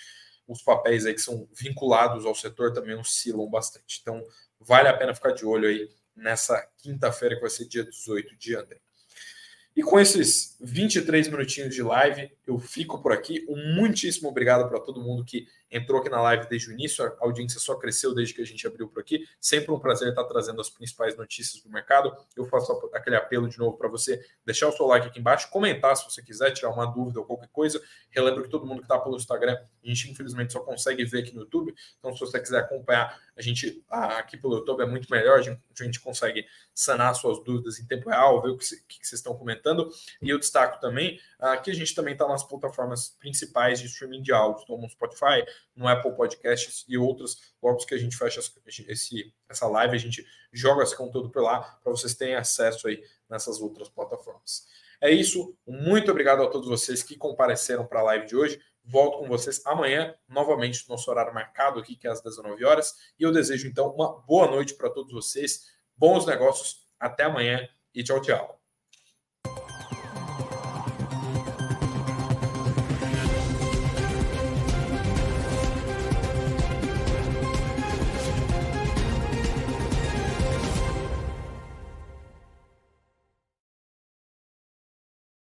os 0.50 0.62
papéis 0.62 1.06
aí 1.06 1.14
que 1.14 1.20
são 1.20 1.48
vinculados 1.52 2.26
ao 2.26 2.34
setor 2.34 2.72
também 2.72 2.96
oscilam 2.96 3.48
bastante. 3.48 4.00
Então, 4.02 4.20
vale 4.58 4.88
a 4.88 4.96
pena 4.96 5.14
ficar 5.14 5.30
de 5.30 5.46
olho 5.46 5.68
aí 5.68 5.88
nessa 6.16 6.60
quinta-feira, 6.78 7.36
que 7.36 7.40
vai 7.40 7.50
ser 7.50 7.66
dia 7.66 7.84
18 7.84 8.36
de 8.36 8.52
janeiro. 8.52 8.82
E 9.76 9.82
com 9.82 10.00
esses 10.00 10.56
23 10.60 11.28
minutinhos 11.28 11.72
de 11.72 11.82
live, 11.82 12.30
eu 12.50 12.58
fico 12.58 13.00
por 13.00 13.12
aqui. 13.12 13.46
Um 13.48 13.74
muitíssimo 13.74 14.28
obrigado 14.28 14.68
para 14.68 14.80
todo 14.80 15.00
mundo 15.00 15.24
que 15.24 15.46
entrou 15.70 16.00
aqui 16.00 16.10
na 16.10 16.20
live 16.20 16.48
desde 16.48 16.68
o 16.68 16.72
início. 16.72 17.04
A 17.04 17.16
audiência 17.20 17.60
só 17.60 17.76
cresceu 17.76 18.14
desde 18.14 18.34
que 18.34 18.42
a 18.42 18.44
gente 18.44 18.66
abriu 18.66 18.88
por 18.88 19.00
aqui. 19.00 19.24
Sempre 19.40 19.70
um 19.70 19.78
prazer 19.78 20.08
estar 20.08 20.24
trazendo 20.24 20.60
as 20.60 20.68
principais 20.68 21.16
notícias 21.16 21.62
do 21.62 21.70
mercado. 21.70 22.12
Eu 22.36 22.44
faço 22.46 22.72
aquele 22.92 23.16
apelo 23.16 23.48
de 23.48 23.58
novo 23.58 23.76
para 23.76 23.88
você 23.88 24.24
deixar 24.44 24.68
o 24.68 24.72
seu 24.72 24.86
like 24.86 25.06
aqui 25.06 25.20
embaixo, 25.20 25.48
comentar 25.50 25.96
se 25.96 26.04
você 26.04 26.22
quiser, 26.22 26.50
tirar 26.50 26.70
uma 26.70 26.86
dúvida 26.86 27.20
ou 27.20 27.24
qualquer 27.24 27.48
coisa. 27.48 27.80
Relembro 28.10 28.42
que 28.42 28.48
todo 28.48 28.66
mundo 28.66 28.78
que 28.78 28.84
está 28.84 28.98
pelo 28.98 29.16
Instagram, 29.16 29.56
a 29.84 29.86
gente 29.86 30.10
infelizmente 30.10 30.52
só 30.52 30.60
consegue 30.60 31.04
ver 31.04 31.20
aqui 31.20 31.32
no 31.32 31.42
YouTube. 31.42 31.72
Então, 31.98 32.12
se 32.12 32.20
você 32.20 32.40
quiser 32.40 32.60
acompanhar 32.60 33.16
a 33.36 33.42
gente 33.42 33.82
aqui 33.88 34.36
pelo 34.36 34.56
YouTube, 34.56 34.82
é 34.82 34.86
muito 34.86 35.08
melhor. 35.10 35.38
A 35.38 35.42
gente, 35.42 35.60
a 35.78 35.84
gente 35.84 36.00
consegue 36.00 36.44
sanar 36.74 37.14
suas 37.14 37.42
dúvidas 37.44 37.78
em 37.78 37.86
tempo 37.86 38.10
real, 38.10 38.42
ver 38.42 38.50
o 38.50 38.56
que, 38.56 38.64
vocês 38.64 39.12
estão 39.12 39.34
comentando. 39.36 39.88
E 40.20 40.28
eu 40.28 40.38
destaco 40.38 40.80
também 40.80 41.20
uh, 41.38 41.60
que 41.62 41.70
a 41.70 41.74
gente 41.74 41.94
também 41.94 42.12
está 42.12 42.26
nas 42.40 42.48
plataformas 42.48 43.16
principais 43.18 43.80
de 43.80 43.86
streaming 43.86 44.22
de 44.22 44.32
áudio, 44.32 44.62
então 44.62 44.78
no 44.78 44.88
Spotify, 44.88 45.44
no 45.74 45.86
Apple 45.86 46.14
Podcasts 46.14 46.84
e 46.88 46.96
outras. 46.96 47.36
Logo 47.62 47.84
que 47.84 47.94
a 47.94 47.98
gente 47.98 48.16
fecha 48.16 48.40
esse, 48.88 49.34
essa 49.48 49.66
live, 49.66 49.94
a 49.94 49.98
gente 49.98 50.24
joga 50.52 50.82
esse 50.82 50.96
conteúdo 50.96 51.30
por 51.30 51.42
lá 51.42 51.60
para 51.82 51.92
vocês 51.92 52.14
terem 52.14 52.34
acesso 52.34 52.88
aí 52.88 53.02
nessas 53.28 53.60
outras 53.60 53.88
plataformas. 53.88 54.66
É 55.00 55.10
isso. 55.10 55.56
Muito 55.66 56.10
obrigado 56.10 56.42
a 56.42 56.48
todos 56.48 56.68
vocês 56.68 57.02
que 57.02 57.16
compareceram 57.16 57.86
para 57.86 58.00
a 58.00 58.04
live 58.04 58.26
de 58.26 58.36
hoje. 58.36 58.60
Volto 58.84 59.18
com 59.18 59.28
vocês 59.28 59.64
amanhã, 59.66 60.14
novamente 60.28 60.84
no 60.88 60.94
nosso 60.94 61.10
horário 61.10 61.34
marcado 61.34 61.78
aqui, 61.78 61.94
que 61.96 62.06
é 62.06 62.10
às 62.10 62.22
19 62.22 62.64
horas. 62.64 62.94
E 63.18 63.22
eu 63.22 63.32
desejo, 63.32 63.68
então, 63.68 63.88
uma 63.94 64.20
boa 64.22 64.46
noite 64.50 64.74
para 64.74 64.90
todos 64.90 65.12
vocês, 65.12 65.66
bons 65.96 66.26
negócios, 66.26 66.86
até 66.98 67.24
amanhã 67.24 67.68
e 67.94 68.02
tchau, 68.02 68.20
tchau. 68.20 68.59